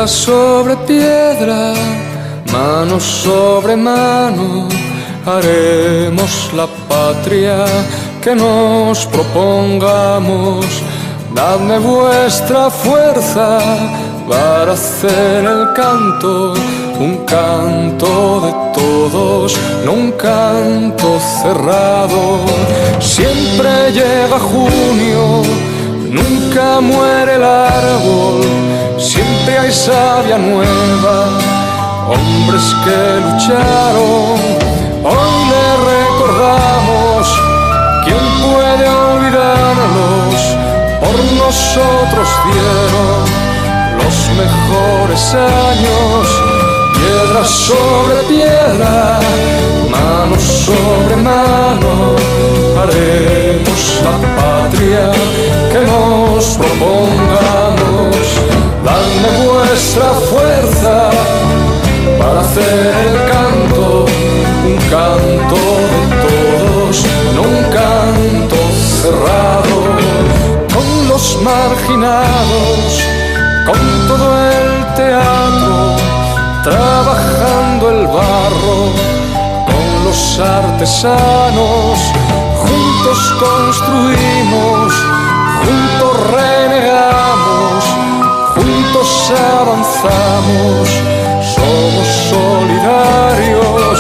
Sobre 0.08 0.78
piedra, 0.88 1.74
mano 2.54 2.98
sobre 2.98 3.76
mano, 3.76 4.70
haremos 5.26 6.50
la 6.54 6.66
patria 6.88 7.66
que 8.22 8.34
nos 8.34 9.06
propongamos. 9.08 10.66
Dadme 11.36 11.80
vuestra 11.80 12.70
fuerza 12.70 13.60
para 14.30 14.72
hacer 14.72 15.44
el 15.44 15.74
canto, 15.74 16.54
un 17.00 17.26
canto 17.26 18.42
de 18.46 18.54
todos, 18.80 19.58
no 19.84 19.92
un 19.92 20.12
canto 20.14 21.20
cerrado. 21.42 22.40
Siempre 23.00 23.92
llega 23.92 24.40
junio, 24.40 25.44
nunca 26.10 26.80
muere 26.82 27.36
el 27.36 27.44
árbol, 27.44 28.42
siempre 28.98 29.58
hay 29.60 29.72
savia 29.72 30.38
nueva, 30.38 31.28
hombres 32.08 32.64
que 32.84 33.00
lucharon. 33.26 34.40
Hoy 35.04 35.36
le 35.52 35.66
recordamos, 35.92 37.28
¿quién 38.04 38.26
puede 38.42 38.90
olvidarlos? 38.90 40.40
Por 41.00 41.18
nosotros 41.38 42.28
dieron 42.46 43.20
los 43.98 44.18
mejores 44.42 45.34
años, 45.34 46.28
piedra 46.98 47.46
sobre 47.46 48.16
piedra, 48.28 49.20
mano 49.90 50.36
sobre 50.40 51.16
mano, 51.18 52.16
haremos 52.82 54.02
la 54.04 54.16
patria 54.38 55.12
que 55.72 55.80
nos 55.92 56.58
propongamos. 56.58 58.18
Dadme 58.84 59.30
vuestra 59.46 60.10
fuerza 60.30 61.10
para 62.20 62.40
hacer 62.42 62.94
el 63.06 63.18
canto, 63.32 64.06
un 64.66 64.78
canto 64.90 65.60
de 65.92 66.02
todos, 66.26 66.96
no 67.36 67.42
un 67.42 67.64
canto 67.80 68.58
cerrado, 69.02 69.78
con 70.74 71.08
los 71.10 71.42
marginados, 71.42 73.04
con 73.66 74.08
todo 74.08 74.28
el 74.50 74.96
teatro, 74.96 75.87
trabajando 76.70 77.90
el 77.90 78.08
barro, 78.08 78.78
con 79.68 80.06
los 80.06 80.40
artesanos, 80.40 81.98
juntos 82.62 83.20
construimos, 83.40 84.94
juntos 85.64 86.14
renegamos, 86.36 87.84
juntos 88.56 89.10
avanzamos, 89.60 90.90
somos 91.56 92.08
solidarios, 92.32 93.98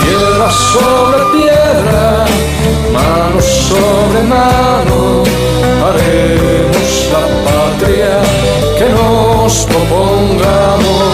piedra 0.00 0.50
sobre 0.72 1.18
piedra, 1.36 2.24
mano 2.96 3.40
sobre 3.40 4.20
mano, 4.22 5.22
haremos 5.86 6.88
la 7.12 7.24
patria 7.48 8.14
que 8.78 8.88
nos 8.96 9.52
propongamos, 9.66 11.07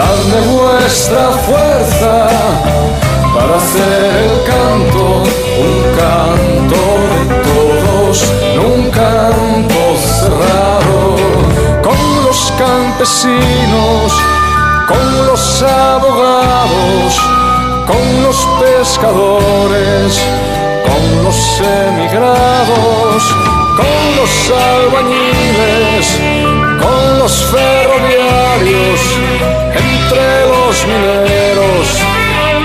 dadme 0.00 0.40
vuestra 0.56 1.30
fuerza 1.46 2.14
para 3.34 3.56
hacer 3.56 4.12
el 4.24 4.36
canto, 4.50 5.04
un 5.68 5.76
canto 6.00 6.80
de 7.12 7.22
todos, 7.48 8.16
no 8.56 8.62
un 8.76 8.84
canto 8.90 9.80
cerrado, 10.18 11.00
con 11.86 12.00
los 12.24 12.38
campesinos, 12.64 14.12
con 14.88 15.26
los 15.26 15.62
abogados, 15.62 17.12
con 17.90 18.04
los 18.24 18.38
pescadores, 18.62 20.18
con 20.88 21.24
los 21.24 21.40
emigrados, 21.88 23.22
con 23.80 23.98
los 24.18 24.32
albañiles, 24.70 26.49
con 26.80 27.18
los 27.18 27.32
ferroviarios, 27.44 29.00
entre 29.74 30.46
los 30.46 30.86
mineros 30.86 31.86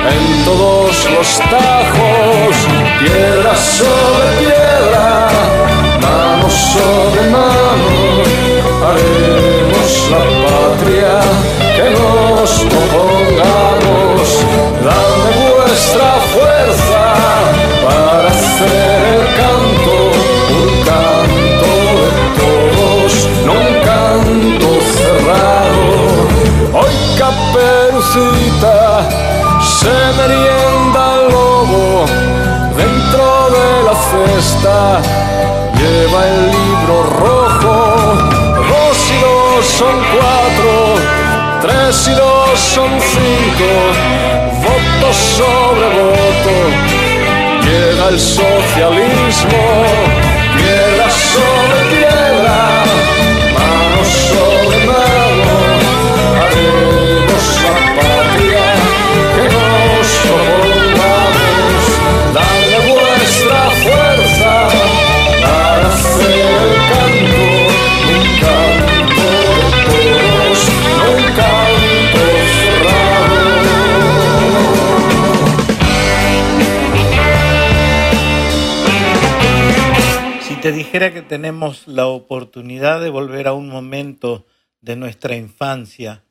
en 0.09 0.45
todos 0.45 1.09
los 1.11 1.27
tajos, 1.39 2.55
piedra 2.99 3.55
sobre 3.55 4.27
piedra, 4.39 5.29
mano 6.01 6.49
sobre 6.49 7.21
mano, 7.29 7.89
haremos 8.87 9.89
la 10.11 10.23
patria 10.45 11.15
que 11.75 11.87
nos 11.99 12.49
propongamos, 12.71 14.27
dame 14.83 15.31
vuestra 15.55 16.09
fuerza 16.33 17.01
para 17.83 18.27
hacer 18.29 18.94
canto 24.15 24.69
cerrado. 24.95 25.87
Hoy 26.73 26.95
caperucita 27.17 28.77
se 29.61 29.95
merienda 30.19 31.01
el 31.15 31.31
lobo 31.31 32.05
dentro 32.77 33.25
de 33.55 33.67
la 33.87 33.95
cesta. 34.11 34.77
Lleva 35.79 36.19
el 36.27 36.39
libro 36.57 36.95
rojo, 37.19 37.75
dos 38.71 38.97
y 39.11 39.17
dos 39.25 39.65
son 39.65 39.95
cuatro, 40.15 40.71
tres 41.61 42.07
y 42.07 42.11
dos 42.11 42.59
son 42.59 42.91
cinco, 43.13 43.69
voto 44.63 45.07
sobre 45.13 45.87
voto. 45.99 46.55
Llega 47.65 48.07
el 48.09 48.19
socialismo, 48.19 49.63
piedra 50.55 51.07
sobre 51.09 51.79
piedra, 51.97 52.57
Que 80.95 81.21
tenemos 81.21 81.89
la 81.89 82.07
oportunidad 82.07 83.01
de 83.01 83.09
volver 83.09 83.49
a 83.49 83.53
un 83.53 83.67
momento 83.67 84.45
de 84.79 84.95
nuestra 84.95 85.35
infancia, 85.35 86.23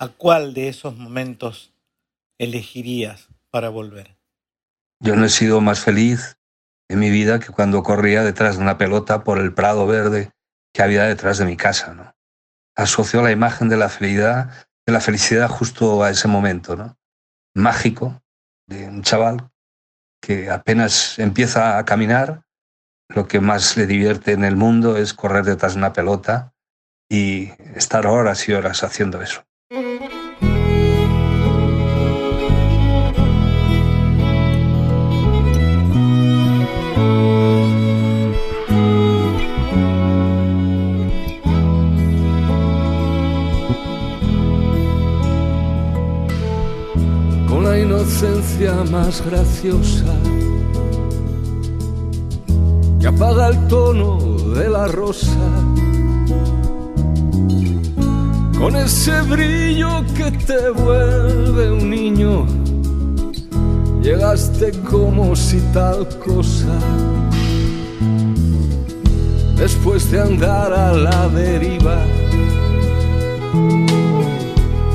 ¿a 0.00 0.08
cuál 0.08 0.52
de 0.52 0.66
esos 0.66 0.96
momentos 0.96 1.72
elegirías 2.38 3.28
para 3.50 3.68
volver? 3.68 4.16
Yo 4.98 5.14
no 5.14 5.24
he 5.24 5.28
sido 5.28 5.60
más 5.60 5.78
feliz 5.78 6.38
en 6.88 6.98
mi 6.98 7.08
vida 7.08 7.38
que 7.38 7.52
cuando 7.52 7.84
corría 7.84 8.24
detrás 8.24 8.56
de 8.56 8.62
una 8.62 8.78
pelota 8.78 9.22
por 9.22 9.38
el 9.38 9.54
prado 9.54 9.86
verde 9.86 10.32
que 10.74 10.82
había 10.82 11.04
detrás 11.04 11.38
de 11.38 11.44
mi 11.44 11.56
casa. 11.56 11.94
¿no? 11.94 12.16
Asocio 12.74 13.22
la 13.22 13.30
imagen 13.30 13.68
de 13.68 13.76
la 13.76 13.88
felicidad, 13.88 14.66
de 14.84 14.92
la 14.92 15.00
felicidad 15.00 15.48
justo 15.48 16.02
a 16.02 16.10
ese 16.10 16.26
momento, 16.26 16.74
¿no? 16.74 16.98
mágico, 17.54 18.20
de 18.66 18.88
un 18.88 19.02
chaval 19.02 19.52
que 20.20 20.50
apenas 20.50 21.20
empieza 21.20 21.78
a 21.78 21.84
caminar, 21.84 22.45
lo 23.08 23.28
que 23.28 23.40
más 23.40 23.76
le 23.76 23.86
divierte 23.86 24.32
en 24.32 24.44
el 24.44 24.56
mundo 24.56 24.96
es 24.96 25.14
correr 25.14 25.44
detrás 25.44 25.74
de 25.74 25.78
una 25.78 25.92
pelota 25.92 26.52
y 27.08 27.50
estar 27.74 28.06
horas 28.06 28.48
y 28.48 28.52
horas 28.52 28.82
haciendo 28.82 29.22
eso. 29.22 29.42
con 47.48 47.64
la 47.64 47.78
inocencia 47.78 48.72
más 48.90 49.24
graciosa 49.24 50.35
que 53.06 53.14
apaga 53.14 53.50
el 53.50 53.68
tono 53.68 54.18
de 54.52 54.68
la 54.68 54.88
rosa, 54.88 55.30
con 58.58 58.74
ese 58.74 59.20
brillo 59.22 60.04
que 60.16 60.32
te 60.32 60.70
vuelve 60.70 61.70
un 61.70 61.88
niño, 61.88 62.46
llegaste 64.02 64.72
como 64.90 65.36
si 65.36 65.60
tal 65.72 66.08
cosa, 66.18 66.76
después 69.56 70.10
de 70.10 70.22
andar 70.22 70.72
a 70.72 70.92
la 70.92 71.28
deriva 71.28 71.98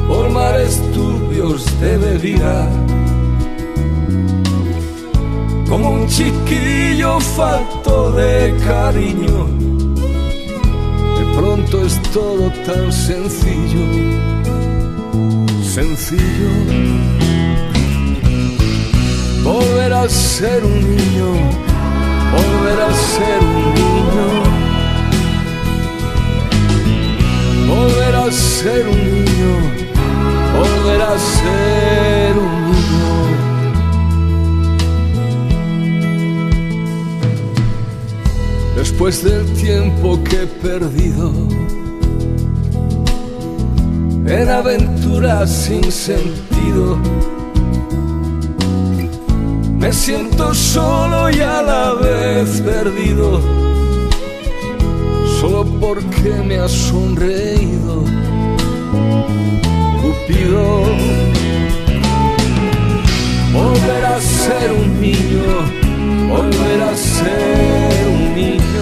por 0.09 0.29
mares 0.31 0.81
turbios 0.93 1.63
de 1.79 1.97
bebida. 1.97 2.67
Como 5.71 5.89
un 5.91 6.05
chiquillo 6.05 7.17
falto 7.21 8.11
de 8.11 8.53
cariño, 8.67 9.47
de 11.17 11.25
pronto 11.37 11.85
es 11.85 11.95
todo 12.11 12.51
tan 12.65 12.91
sencillo, 12.91 13.85
sencillo. 15.63 16.51
Volver 19.45 19.93
a 19.93 20.09
ser 20.09 20.65
un 20.65 20.77
niño, 20.97 21.29
volver 22.35 22.79
a 22.81 22.93
ser 22.93 23.39
un 23.39 23.73
niño. 23.73 24.61
volver 27.71 28.15
a 28.15 28.31
ser 28.31 28.87
Después 39.11 39.33
del 39.33 39.53
tiempo 39.55 40.23
que 40.23 40.43
he 40.43 40.47
perdido 40.47 41.33
en 44.25 44.49
aventuras 44.49 45.51
sin 45.51 45.91
sentido, 45.91 46.97
me 49.77 49.91
siento 49.91 50.53
solo 50.53 51.29
y 51.29 51.41
a 51.41 51.61
la 51.61 51.93
vez 51.95 52.61
perdido 52.61 53.41
solo 55.41 55.65
porque 55.81 56.31
me 56.47 56.59
has 56.59 56.71
sonreído. 56.71 58.05
estúpido. 59.97 60.83
Volver 63.51 64.05
a 64.05 64.21
ser 64.21 64.71
un 64.71 65.01
niño, 65.01 66.29
volver 66.29 66.81
a 66.81 66.95
ser 66.95 68.07
un 68.07 68.35
niño. 68.35 68.80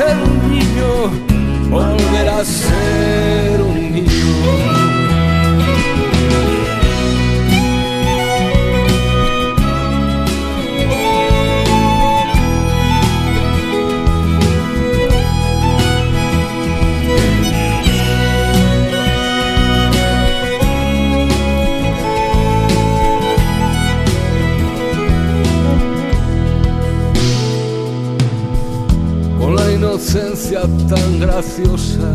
Ser 0.00 0.16
un 0.16 0.50
niño, 0.50 1.70
volver 1.70 2.28
a 2.28 2.42
ser 2.44 3.60
un 3.60 3.92
niño. 3.92 4.89
Tan 30.58 31.20
graciosa 31.20 32.12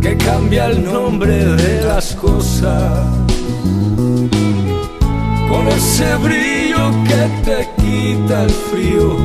que 0.00 0.16
cambia 0.16 0.68
el 0.68 0.82
nombre 0.82 1.44
de 1.44 1.84
las 1.84 2.14
cosas 2.14 3.04
con 5.50 5.68
ese 5.68 6.14
brillo 6.16 6.90
que 7.04 7.28
te 7.44 7.68
quita 7.76 8.44
el 8.44 8.50
frío 8.50 9.16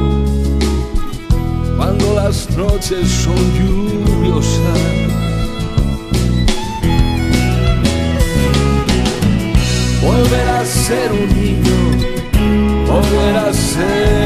cuando 1.78 2.16
las 2.16 2.50
noches 2.58 3.10
son 3.10 3.36
lluviosas. 3.58 4.80
Volver 10.04 10.50
a 10.50 10.66
ser 10.66 11.12
un 11.14 11.28
niño, 11.34 12.88
volver 12.88 13.38
a 13.38 13.54
ser 13.54 14.25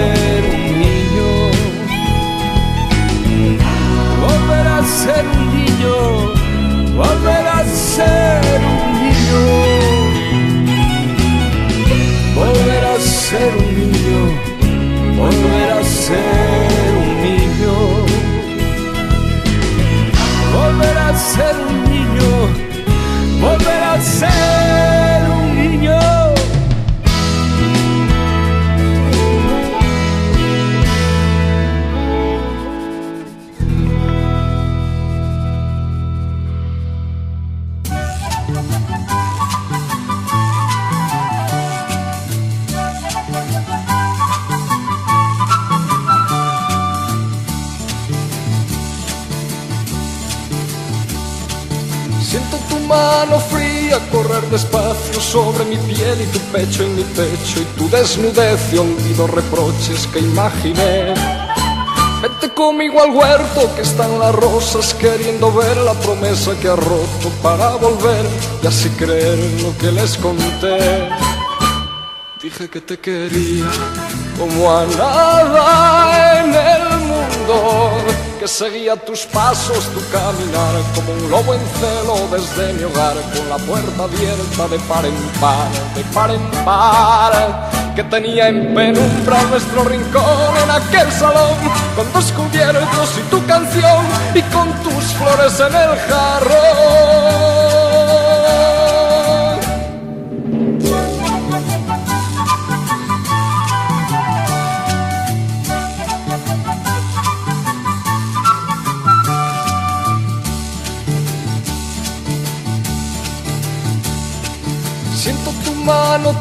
sobre 55.21 55.63
mi 55.65 55.77
piel 55.77 56.21
y 56.21 56.25
tu 56.27 56.39
pecho 56.51 56.83
en 56.83 56.95
mi 56.95 57.03
pecho 57.03 57.61
y 57.61 57.65
tu 57.77 57.89
desnudez 57.89 58.73
y 58.73 58.77
olvido 58.77 59.27
reproches 59.27 60.07
que 60.07 60.19
imaginé. 60.19 61.13
Vete 62.21 62.53
conmigo 62.53 63.01
al 63.01 63.11
huerto 63.11 63.73
que 63.75 63.81
están 63.83 64.19
las 64.19 64.33
rosas 64.33 64.93
queriendo 64.93 65.53
ver 65.53 65.77
la 65.77 65.93
promesa 65.93 66.51
que 66.59 66.67
ha 66.67 66.75
roto 66.75 67.29
para 67.41 67.75
volver 67.75 68.25
y 68.63 68.67
así 68.67 68.89
creer 68.89 69.37
lo 69.61 69.77
que 69.77 69.91
les 69.91 70.17
conté. 70.17 71.09
Dije 72.41 72.69
que 72.69 72.81
te 72.81 72.97
quería 72.97 73.69
como 74.37 74.71
a 74.71 74.85
nada 74.85 76.39
en 76.39 76.53
el 76.53 76.97
mundo 76.99 78.28
seguía 78.49 78.95
tus 78.95 79.27
pasos, 79.27 79.85
tu 79.93 80.01
caminar, 80.09 80.73
como 80.95 81.13
un 81.13 81.29
lobo 81.29 81.53
en 81.53 81.61
celo 81.79 82.27
desde 82.31 82.73
mi 82.73 82.83
hogar, 82.83 83.15
con 83.35 83.47
la 83.47 83.57
puerta 83.57 84.03
abierta 84.03 84.67
de 84.67 84.79
par 84.79 85.05
en 85.05 85.15
par, 85.39 85.69
de 85.95 86.03
par 86.15 86.31
en 86.31 86.65
par, 86.65 87.69
que 87.95 88.03
tenía 88.05 88.49
en 88.49 88.73
penumbra 88.73 89.43
nuestro 89.43 89.83
rincón 89.83 90.57
en 90.63 90.71
aquel 90.71 91.11
salón, 91.11 91.57
con 91.95 92.11
dos 92.11 92.31
cubiertos 92.31 93.17
y 93.19 93.29
tu 93.29 93.45
canción, 93.45 94.03
y 94.33 94.41
con 94.53 94.73
tus 94.81 95.03
flores 95.13 95.59
en 95.59 95.75
el 95.75 95.97
jarrón. 96.09 97.58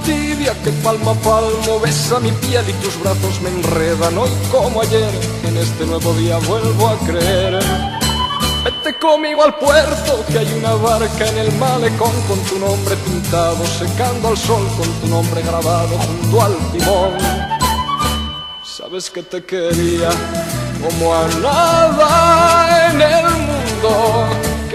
Tibia 0.08 0.54
que 0.64 0.70
palmo 0.82 1.10
a 1.10 1.14
palmo 1.14 1.80
besa 1.80 2.18
mi 2.18 2.32
piel 2.32 2.64
y 2.66 2.72
tus 2.84 2.98
brazos 3.02 3.40
me 3.42 3.50
enredan 3.50 4.16
hoy 4.16 4.30
como 4.50 4.80
ayer. 4.80 5.12
En 5.44 5.56
este 5.58 5.84
nuevo 5.84 6.14
día 6.14 6.38
vuelvo 6.38 6.88
a 6.88 6.96
creer. 7.00 7.58
Vete 8.64 8.98
conmigo 8.98 9.42
al 9.44 9.54
puerto, 9.56 10.24
que 10.28 10.38
hay 10.38 10.50
una 10.58 10.74
barca 10.74 11.24
en 11.26 11.38
el 11.38 11.52
malecón 11.58 12.16
con 12.26 12.38
tu 12.48 12.58
nombre 12.58 12.96
pintado, 13.04 13.62
secando 13.66 14.28
al 14.28 14.38
sol 14.38 14.66
con 14.78 14.88
tu 15.00 15.06
nombre 15.08 15.42
grabado 15.42 15.94
junto 15.98 16.42
al 16.42 16.56
timón. 16.72 17.12
Sabes 18.64 19.10
que 19.10 19.22
te 19.22 19.44
quería 19.44 20.10
como 20.82 21.14
a 21.14 21.28
nada 21.42 22.90
en 22.90 23.00
el 23.02 23.24
mundo 23.48 24.47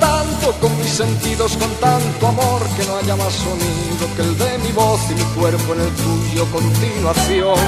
Tanto 0.00 0.52
con 0.60 0.76
mis 0.78 0.90
sentidos, 0.90 1.56
con 1.56 1.70
tanto 1.76 2.26
amor 2.26 2.62
que 2.76 2.84
no 2.84 2.96
haya 2.96 3.16
más 3.16 3.32
sonido 3.32 4.06
que 4.16 4.22
el 4.22 4.38
de 4.38 4.58
mi 4.58 4.72
voz 4.72 5.00
y 5.10 5.14
mi 5.14 5.24
cuerpo 5.34 5.74
en 5.74 5.80
el 5.80 5.92
tuyo 5.94 6.46
continuación. 6.50 7.58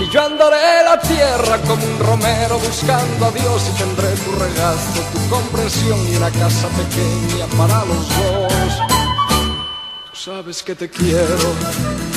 Y 0.00 0.08
yo 0.08 0.22
andaré 0.24 0.84
la 0.84 0.98
tierra 1.00 1.58
como 1.68 1.84
un 1.84 1.98
romero 1.98 2.58
buscando 2.58 3.26
a 3.26 3.30
Dios 3.30 3.70
y 3.70 3.78
tendré 3.78 4.08
tu 4.24 4.32
regazo, 4.32 5.00
tu 5.12 5.28
comprensión 5.28 5.98
y 6.10 6.16
una 6.16 6.30
casa 6.30 6.68
pequeña 6.68 7.46
para 7.58 7.84
los 7.84 8.08
dos. 8.08 8.80
Tú 10.10 10.16
sabes 10.16 10.62
que 10.62 10.74
te 10.74 10.88
quiero 10.88 11.54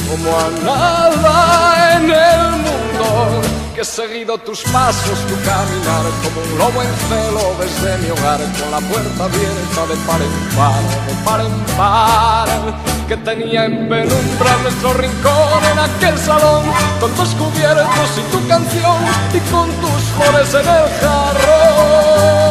como 0.09 0.39
a 0.39 0.49
nada 0.65 1.97
en 1.97 2.09
el 2.09 2.51
mundo 2.51 3.62
que 3.73 3.81
he 3.81 3.85
seguido 3.85 4.37
tus 4.37 4.61
pasos, 4.63 5.19
tu 5.27 5.35
caminar 5.43 6.05
como 6.23 6.41
un 6.41 6.57
lobo 6.59 6.81
en 6.83 6.93
celo 7.09 7.55
desde 7.59 7.97
mi 7.99 8.09
hogar 8.11 8.39
con 8.59 8.71
la 8.71 8.79
puerta 8.79 9.23
abierta 9.25 9.87
de 9.87 9.95
par 10.05 10.21
en 10.21 10.55
par, 10.55 10.83
de 11.07 11.13
par 11.25 11.41
en 11.41 11.77
par, 11.77 12.49
que 13.07 13.17
tenía 13.17 13.65
en 13.65 13.89
penumbra 13.89 14.57
nuestro 14.61 14.93
rincón 14.93 15.63
en 15.71 15.79
aquel 15.79 16.17
salón 16.19 16.63
con 16.99 17.11
tus 17.13 17.29
cubiertos 17.29 18.09
y 18.17 18.31
tu 18.31 18.47
canción 18.47 18.97
y 19.33 19.39
con 19.51 19.69
tus 19.81 20.03
flores 20.17 20.53
en 20.53 20.67
el 20.67 20.89
jarrón. 21.01 22.42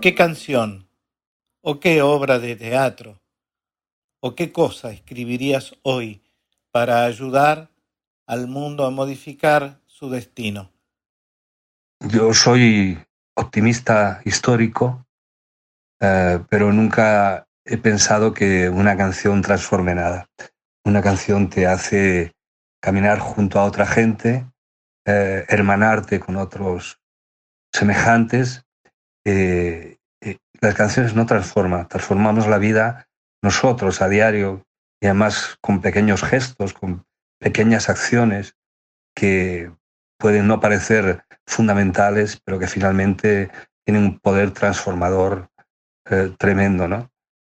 ¿Qué 0.00 0.14
canción 0.14 0.88
o 1.60 1.80
qué 1.80 2.02
obra 2.02 2.38
de 2.38 2.54
teatro 2.54 3.20
o 4.20 4.34
qué 4.34 4.52
cosa 4.52 4.92
escribirías 4.92 5.74
hoy 5.82 6.22
para 6.70 7.04
ayudar 7.04 7.70
al 8.26 8.46
mundo 8.46 8.86
a 8.86 8.90
modificar 8.90 9.80
su 9.86 10.08
destino? 10.08 10.70
Yo 12.00 12.32
soy 12.32 12.98
optimista 13.34 14.20
histórico, 14.24 15.04
eh, 16.00 16.38
pero 16.48 16.72
nunca 16.72 17.48
he 17.64 17.76
pensado 17.76 18.32
que 18.32 18.68
una 18.68 18.96
canción 18.96 19.42
transforme 19.42 19.94
nada. 19.96 20.28
Una 20.84 21.02
canción 21.02 21.50
te 21.50 21.66
hace 21.66 22.32
caminar 22.80 23.18
junto 23.18 23.58
a 23.58 23.64
otra 23.64 23.84
gente, 23.84 24.46
eh, 25.04 25.44
hermanarte 25.48 26.20
con 26.20 26.36
otros 26.36 27.00
semejantes. 27.72 28.64
Eh, 29.30 29.98
eh, 30.22 30.38
las 30.62 30.74
canciones 30.74 31.14
no 31.14 31.26
transforman, 31.26 31.86
transformamos 31.86 32.46
la 32.46 32.56
vida 32.56 33.08
nosotros 33.42 34.00
a 34.00 34.08
diario 34.08 34.64
y 35.02 35.06
además 35.06 35.58
con 35.60 35.82
pequeños 35.82 36.22
gestos, 36.22 36.72
con 36.72 37.04
pequeñas 37.38 37.90
acciones 37.90 38.56
que 39.14 39.70
pueden 40.18 40.46
no 40.46 40.60
parecer 40.60 41.24
fundamentales, 41.46 42.40
pero 42.42 42.58
que 42.58 42.66
finalmente 42.66 43.50
tienen 43.84 44.04
un 44.04 44.18
poder 44.18 44.52
transformador 44.52 45.50
tremendo, 46.38 46.88
¿no? 46.88 47.10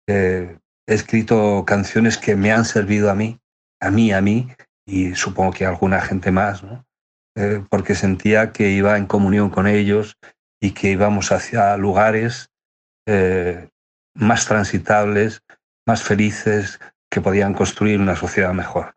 he 0.07 0.57
escrito 0.87 1.65
canciones 1.67 2.17
que 2.17 2.35
me 2.35 2.51
han 2.51 2.65
servido 2.65 3.11
a 3.11 3.15
mí, 3.15 3.39
a 3.79 3.91
mí, 3.91 4.11
a 4.11 4.21
mí, 4.21 4.47
y 4.87 5.13
supongo 5.13 5.53
que 5.53 5.65
a 5.65 5.69
alguna 5.69 6.01
gente 6.01 6.31
más, 6.31 6.63
¿no? 6.63 6.83
Eh, 7.35 7.63
porque 7.69 7.95
sentía 7.95 8.51
que 8.51 8.71
iba 8.71 8.97
en 8.97 9.05
comunión 9.05 9.49
con 9.49 9.67
ellos 9.67 10.17
y 10.61 10.71
que 10.71 10.91
íbamos 10.91 11.31
hacia 11.31 11.75
lugares 11.77 12.49
eh, 13.07 13.69
más 14.13 14.45
transitables, 14.45 15.41
más 15.87 16.03
felices, 16.03 16.79
que 17.09 17.21
podían 17.21 17.53
construir 17.53 17.99
una 17.99 18.15
sociedad 18.15 18.53
mejor. 18.53 18.95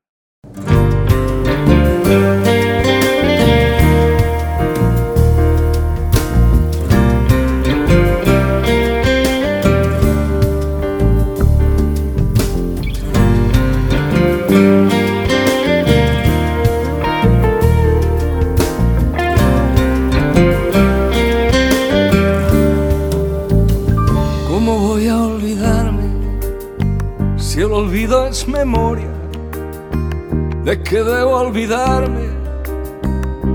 De 30.64 30.82
que 30.84 31.02
debo 31.02 31.32
olvidarme. 31.36 32.30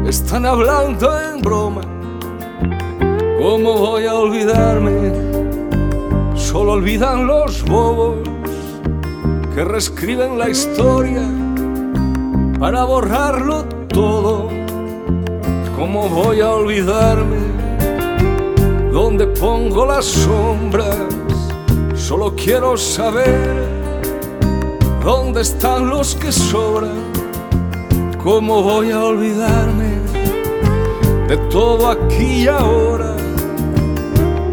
Están 0.06 0.46
hablando 0.46 1.10
en 1.18 1.42
broma. 1.42 1.82
¿Cómo 3.42 3.78
voy 3.78 4.06
a 4.06 4.16
olvidarme? 4.16 5.14
Solo 6.36 6.74
olvidan 6.74 7.26
los 7.26 7.64
bobos 7.64 8.18
que 9.56 9.64
reescriben 9.64 10.38
la 10.38 10.50
historia 10.50 11.24
para 12.60 12.84
borrarlo 12.84 13.64
todo. 13.88 14.50
¿Cómo 15.78 16.10
voy 16.10 16.42
a 16.42 16.52
olvidarme? 16.52 17.38
¿Dónde 18.92 19.28
pongo 19.28 19.86
las 19.86 20.04
sombras? 20.04 20.98
Solo 21.96 22.36
quiero 22.36 22.76
saber 22.76 23.77
¿Dónde 25.08 25.40
están 25.40 25.90
los 25.90 26.16
que 26.16 26.34
sobran? 26.34 27.14
¿Cómo 28.22 28.62
voy 28.62 28.92
a 28.92 29.06
olvidarme 29.06 30.02
de 31.30 31.38
todo 31.50 31.92
aquí 31.92 32.44
y 32.44 32.48
ahora? 32.50 33.16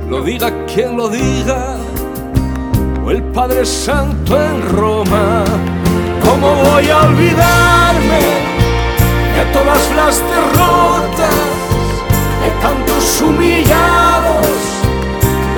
Lo 0.09 0.23
diga 0.23 0.65
quien 0.67 0.97
lo 0.97 1.09
diga, 1.09 1.75
o 3.05 3.11
el 3.11 3.25
Padre 3.33 3.67
Santo 3.67 4.41
en 4.41 4.63
Roma. 4.77 5.43
¿Cómo 6.25 6.55
voy 6.55 6.89
a 6.89 7.03
olvidarme 7.03 8.23
de 9.35 9.45
todas 9.53 9.83
las 9.97 10.23
derrotas, 10.35 11.35
de 12.43 12.51
tantos 12.63 13.23
humillados, 13.23 14.47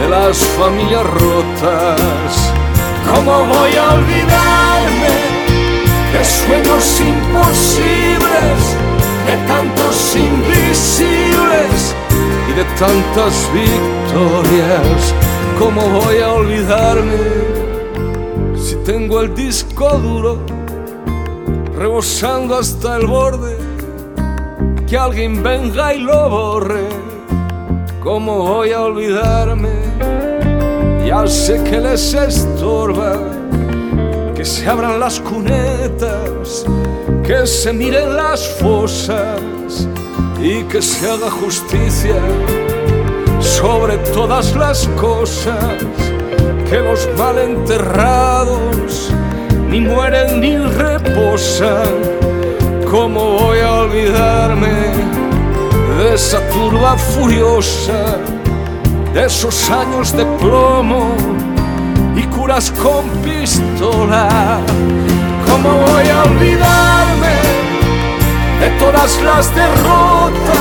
de 0.01 0.09
las 0.09 0.39
familias 0.59 1.05
rotas? 1.05 2.53
¿Cómo 3.15 3.45
voy 3.45 3.77
a 3.77 3.93
olvidarme 3.93 4.76
de 6.17 6.25
sueños 6.25 7.01
imposibles, 7.01 8.59
de 9.27 9.37
tantos 9.47 10.17
invisibles 10.17 11.95
y 12.49 12.53
de 12.55 12.65
tantas 12.79 13.51
victorias? 13.53 15.15
¿Cómo 15.59 15.83
voy 16.01 16.19
a 16.21 16.33
olvidarme 16.33 17.17
si 18.57 18.77
tengo 18.77 19.21
el 19.21 19.35
disco 19.35 19.91
duro 19.99 20.39
rebosando 21.77 22.59
hasta 22.59 22.97
el 22.97 23.07
borde? 23.07 23.57
Que 24.87 24.97
alguien 24.97 25.43
venga 25.43 25.93
y 25.93 25.99
lo 26.01 26.31
borre. 26.31 26.89
¿Cómo 28.03 28.39
voy 28.39 28.73
a 28.73 28.83
olvidarme? 28.83 29.69
Ya 31.07 31.27
sé 31.27 31.63
que 31.65 31.79
les 31.79 32.15
estorba 32.15 33.36
se 34.47 34.69
abran 34.69 35.01
las 35.01 35.19
cunetas, 35.19 36.65
que 37.25 37.45
se 37.47 37.73
miren 37.73 38.17
las 38.17 38.47
fosas 38.61 39.41
y 40.41 40.63
que 40.65 40.81
se 40.81 41.11
haga 41.11 41.29
justicia 41.29 42.15
sobre 43.41 43.99
todas 44.15 44.55
las 44.55 44.87
cosas, 45.01 45.83
que 46.71 46.79
los 46.79 47.09
mal 47.19 47.39
enterrados 47.39 49.13
ni 49.69 49.81
mueren 49.81 50.41
ni 50.41 50.57
reposan. 50.57 51.89
¿Cómo 52.89 53.39
voy 53.41 53.59
a 53.59 53.73
olvidarme 53.81 54.93
de 55.99 56.15
esa 56.15 56.39
turba 56.51 56.97
furiosa? 56.97 58.17
de 59.17 59.25
esos 59.25 59.71
años 59.71 60.15
de 60.15 60.27
plomo 60.39 61.17
con 62.47 63.09
pistola. 63.25 64.61
¿Cómo 65.51 65.69
voy 65.69 66.09
a 66.09 66.23
olvidarme 66.23 67.35
de 68.61 68.71
todas 68.79 69.21
las 69.23 69.53
derrotas, 69.53 70.57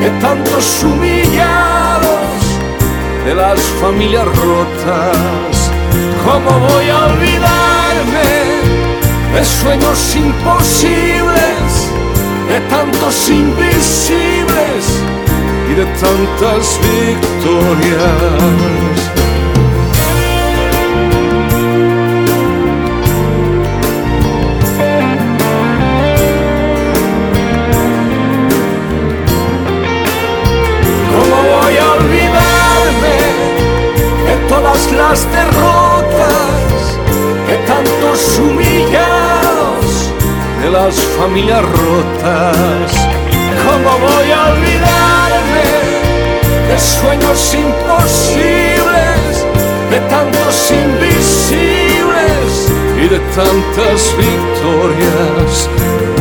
de 0.00 0.10
tantos 0.20 0.82
humillados, 0.82 2.26
de 3.24 3.32
las 3.32 3.60
familias 3.80 4.24
rotas? 4.24 5.70
¿Cómo 6.24 6.58
voy 6.58 6.90
a 6.90 7.04
olvidarme 7.06 8.30
de 9.34 9.44
sueños 9.44 10.16
imposibles, 10.16 11.90
de 12.48 12.60
tantos 12.68 13.30
invisibles? 13.30 15.02
y 15.70 15.74
de 15.74 15.84
tantas 15.86 16.78
victorias. 16.82 18.42
Las 40.72 40.98
familias 41.18 41.62
rotas? 41.62 42.92
¿Cómo 43.64 43.90
voy 43.98 44.30
a 44.30 44.52
olvidarme 44.52 45.68
de 46.68 46.78
sueños 46.78 47.54
imposibles, 47.54 49.46
de 49.90 50.00
tantos 50.08 50.72
invisibles 50.72 52.50
y 52.96 53.08
de 53.08 53.20
tantas 53.36 54.16
victorias? 54.16 55.68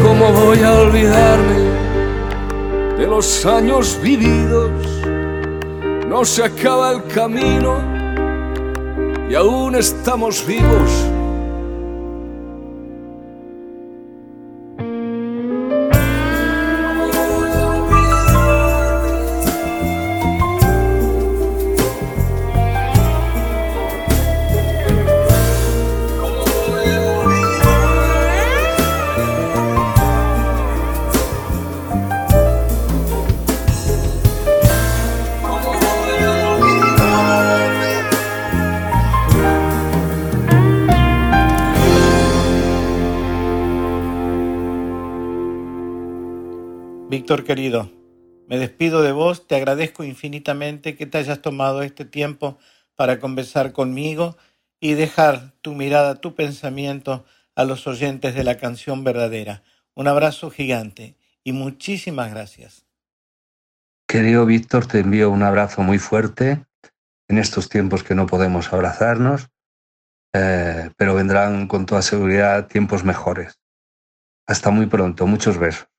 ¿Cómo 0.03 0.33
voy 0.33 0.61
a 0.63 0.71
olvidarme 0.81 1.59
de 2.97 3.07
los 3.07 3.45
años 3.45 3.97
vividos? 4.03 4.71
No 6.09 6.25
se 6.25 6.43
acaba 6.43 6.91
el 6.91 7.05
camino 7.05 7.81
y 9.29 9.35
aún 9.35 9.75
estamos 9.75 10.45
vivos 10.45 10.91
Víctor 47.31 47.45
querido, 47.45 47.89
me 48.49 48.57
despido 48.57 49.03
de 49.03 49.13
vos, 49.13 49.47
te 49.47 49.55
agradezco 49.55 50.03
infinitamente 50.03 50.97
que 50.97 51.05
te 51.05 51.17
hayas 51.17 51.41
tomado 51.41 51.81
este 51.81 52.03
tiempo 52.03 52.57
para 52.97 53.21
conversar 53.21 53.71
conmigo 53.71 54.35
y 54.81 54.95
dejar 54.95 55.53
tu 55.61 55.73
mirada, 55.73 56.15
tu 56.15 56.35
pensamiento 56.35 57.23
a 57.55 57.63
los 57.63 57.87
oyentes 57.87 58.35
de 58.35 58.43
la 58.43 58.57
canción 58.57 59.05
verdadera. 59.05 59.63
Un 59.95 60.09
abrazo 60.09 60.51
gigante 60.51 61.15
y 61.41 61.53
muchísimas 61.53 62.31
gracias. 62.31 62.85
Querido 64.09 64.45
Víctor, 64.45 64.87
te 64.87 64.99
envío 64.99 65.29
un 65.29 65.43
abrazo 65.43 65.83
muy 65.83 65.99
fuerte 65.99 66.65
en 67.29 67.37
estos 67.37 67.69
tiempos 67.69 68.03
que 68.03 68.13
no 68.13 68.27
podemos 68.27 68.73
abrazarnos, 68.73 69.47
eh, 70.33 70.89
pero 70.97 71.15
vendrán 71.15 71.67
con 71.67 71.85
toda 71.85 72.01
seguridad 72.01 72.67
tiempos 72.67 73.05
mejores. 73.05 73.57
Hasta 74.45 74.69
muy 74.69 74.87
pronto, 74.87 75.25
muchos 75.27 75.57
besos. 75.57 75.90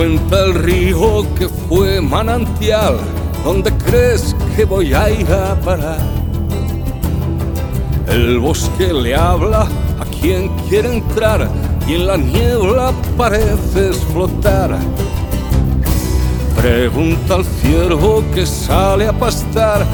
Cuenta 0.00 0.46
el 0.46 0.54
río 0.54 1.26
que 1.34 1.46
fue 1.46 2.00
manantial, 2.00 2.96
¿dónde 3.44 3.70
crees 3.84 4.34
que 4.56 4.64
voy 4.64 4.94
a 4.94 5.10
ir 5.10 5.30
a 5.30 5.54
parar? 5.60 6.00
El 8.08 8.38
bosque 8.38 8.94
le 8.94 9.14
habla 9.14 9.68
a 10.00 10.04
quien 10.06 10.48
quiere 10.70 10.94
entrar 10.94 11.50
y 11.86 11.96
en 11.96 12.06
la 12.06 12.16
niebla 12.16 12.92
pareces 13.18 13.98
flotar. 14.10 14.78
Pregunta 16.56 17.34
al 17.34 17.44
ciervo 17.44 18.24
que 18.34 18.46
sale 18.46 19.06
a 19.06 19.12
pastar 19.12 19.84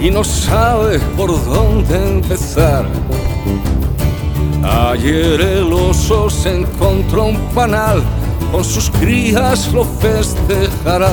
y 0.00 0.12
no 0.12 0.22
sabe 0.22 1.00
por 1.16 1.30
dónde 1.44 2.08
empezar. 2.18 2.86
Ayer 4.62 5.40
el 5.40 5.72
oso 5.72 6.30
se 6.30 6.60
encontró 6.60 7.24
un 7.24 7.38
panal 7.52 8.00
con 8.52 8.64
sus 8.64 8.90
crías 8.90 9.72
lo 9.72 9.84
festejará. 9.84 11.12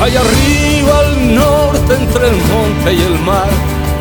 Allá 0.00 0.20
arriba 0.20 0.98
al 0.98 1.34
norte 1.34 1.94
entre 1.94 2.28
el 2.28 2.36
monte 2.36 2.94
y 2.94 3.02
el 3.02 3.18
mar 3.20 3.48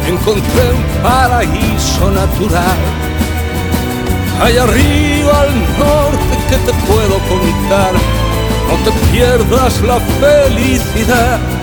encontré 0.08 0.72
un 0.72 1.04
paraíso 1.04 2.12
natural. 2.12 2.78
Allá 4.42 4.64
arriba 4.64 5.42
al 5.42 5.54
norte 5.78 6.34
que 6.50 6.58
te 6.58 6.74
puedo 6.88 7.20
contar, 7.30 7.94
no 8.68 8.76
te 8.84 8.92
pierdas 9.12 9.82
la 9.82 10.00
felicidad. 10.20 11.61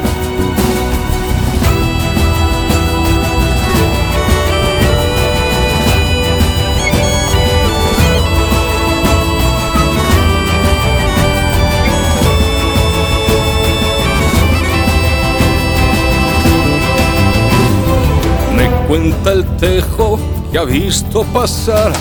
Cuenta 18.88 19.32
el 19.32 19.44
tejo 19.58 20.18
que 20.50 20.58
ha 20.58 20.64
visto 20.64 21.22
pasar 21.24 21.92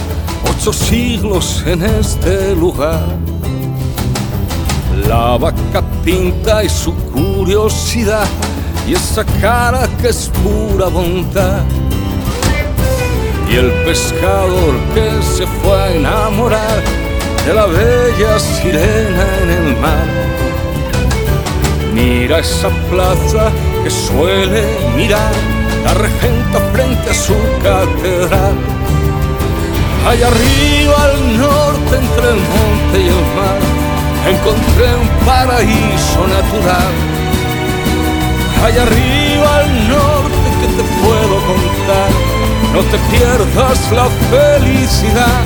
ocho 0.49 0.71
siglos 0.71 1.61
en 1.65 1.83
este 1.83 2.55
lugar. 2.55 3.05
La 5.05 5.37
vaca 5.37 5.83
pinta 6.05 6.63
y 6.63 6.69
su 6.69 6.93
curiosidad 6.95 8.25
y 8.87 8.93
esa 8.93 9.25
cara 9.41 9.85
que 10.01 10.07
es 10.07 10.31
pura 10.41 10.87
bondad. 10.87 11.63
Y 13.51 13.55
el 13.55 13.71
pescador 13.83 14.73
que 14.95 15.21
se 15.21 15.45
fue 15.45 15.73
a 15.73 15.91
enamorar 15.93 16.81
de 17.45 17.53
la 17.53 17.65
bella 17.65 18.39
sirena 18.39 19.25
en 19.43 19.49
el 19.49 19.77
mar. 19.77 20.07
Mira 21.93 22.39
esa 22.39 22.69
plaza 22.89 23.51
que 23.83 23.89
suele 23.89 24.63
mirar 24.95 25.56
la 25.83 25.93
regenta 25.93 26.59
frente 26.73 27.09
a 27.09 27.13
su 27.13 27.35
catedral. 27.63 28.55
Allá 30.07 30.27
arriba 30.27 30.95
al 31.03 31.37
norte, 31.37 31.95
entre 31.97 32.29
el 32.29 32.41
monte 32.55 32.95
y 33.01 33.07
el 33.07 33.23
mar, 33.37 33.59
encontré 34.33 34.95
un 34.95 35.09
paraíso 35.25 36.21
natural. 36.27 36.93
Allá 38.65 38.83
arriba 38.83 39.57
al 39.57 39.89
norte, 39.89 40.47
que 40.61 40.67
te 40.77 40.83
puedo 41.01 41.35
contar, 41.51 42.09
no 42.73 42.81
te 42.91 42.97
pierdas 43.11 43.91
la 43.91 44.07
felicidad. 44.31 45.41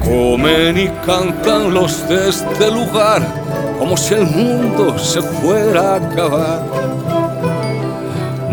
Comen 0.00 0.78
y 0.78 0.88
cantan 1.06 1.72
los 1.72 2.08
de 2.08 2.28
este 2.30 2.70
lugar, 2.70 3.22
como 3.78 3.96
si 3.96 4.14
el 4.14 4.26
mundo 4.26 4.98
se 4.98 5.22
fuera 5.22 5.92
a 5.92 5.96
acabar 5.96 6.81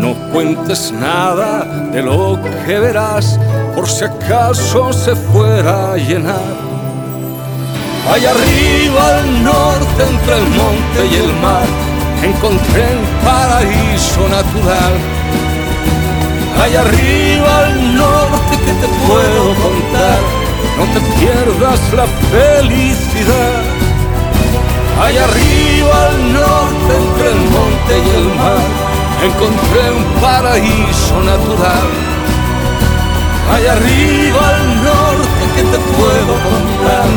no 0.00 0.14
cuentes 0.32 0.92
nada 0.92 1.64
de 1.92 2.02
lo 2.02 2.38
que 2.66 2.78
verás, 2.78 3.38
por 3.74 3.86
si 3.86 4.04
acaso 4.04 4.92
se 4.92 5.14
fuera 5.14 5.92
a 5.92 5.96
llenar. 5.96 6.54
Allá 8.10 8.30
arriba 8.30 9.18
al 9.18 9.44
norte, 9.44 10.00
entre 10.12 10.36
el 10.38 10.48
monte 10.60 11.00
y 11.12 11.14
el 11.16 11.32
mar, 11.42 11.68
encontré 12.22 12.86
un 13.02 13.08
paraíso 13.26 14.22
natural. 14.28 14.94
Allá 16.62 16.80
arriba 16.80 17.58
al 17.64 17.96
norte 17.96 18.52
que 18.64 18.72
te 18.82 18.88
puedo 19.06 19.44
contar, 19.66 20.20
no 20.78 20.84
te 20.94 21.00
pierdas 21.20 21.80
la 21.92 22.06
felicidad. 22.32 23.62
Allá 25.04 25.24
arriba 25.24 26.06
al 26.06 26.32
norte, 26.32 26.90
entre 27.04 27.28
el 27.28 27.40
monte 27.54 27.92
y 27.98 28.16
el 28.18 28.24
mar 28.36 28.89
encontré 29.22 29.90
un 29.90 30.04
paraíso 30.20 31.20
natural. 31.22 31.88
Allá 33.52 33.72
arriba 33.72 34.40
al 34.48 34.84
norte 34.84 35.42
que 35.56 35.62
te 35.62 35.78
puedo 35.78 36.34
contar, 36.48 37.08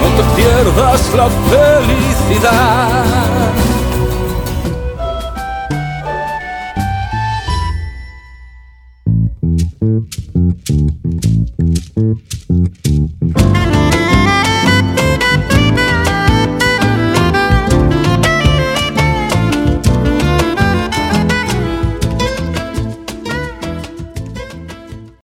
no 0.00 0.08
te 0.16 0.22
pierdas 0.36 1.14
la 1.14 1.28
felicidad. 1.50 3.04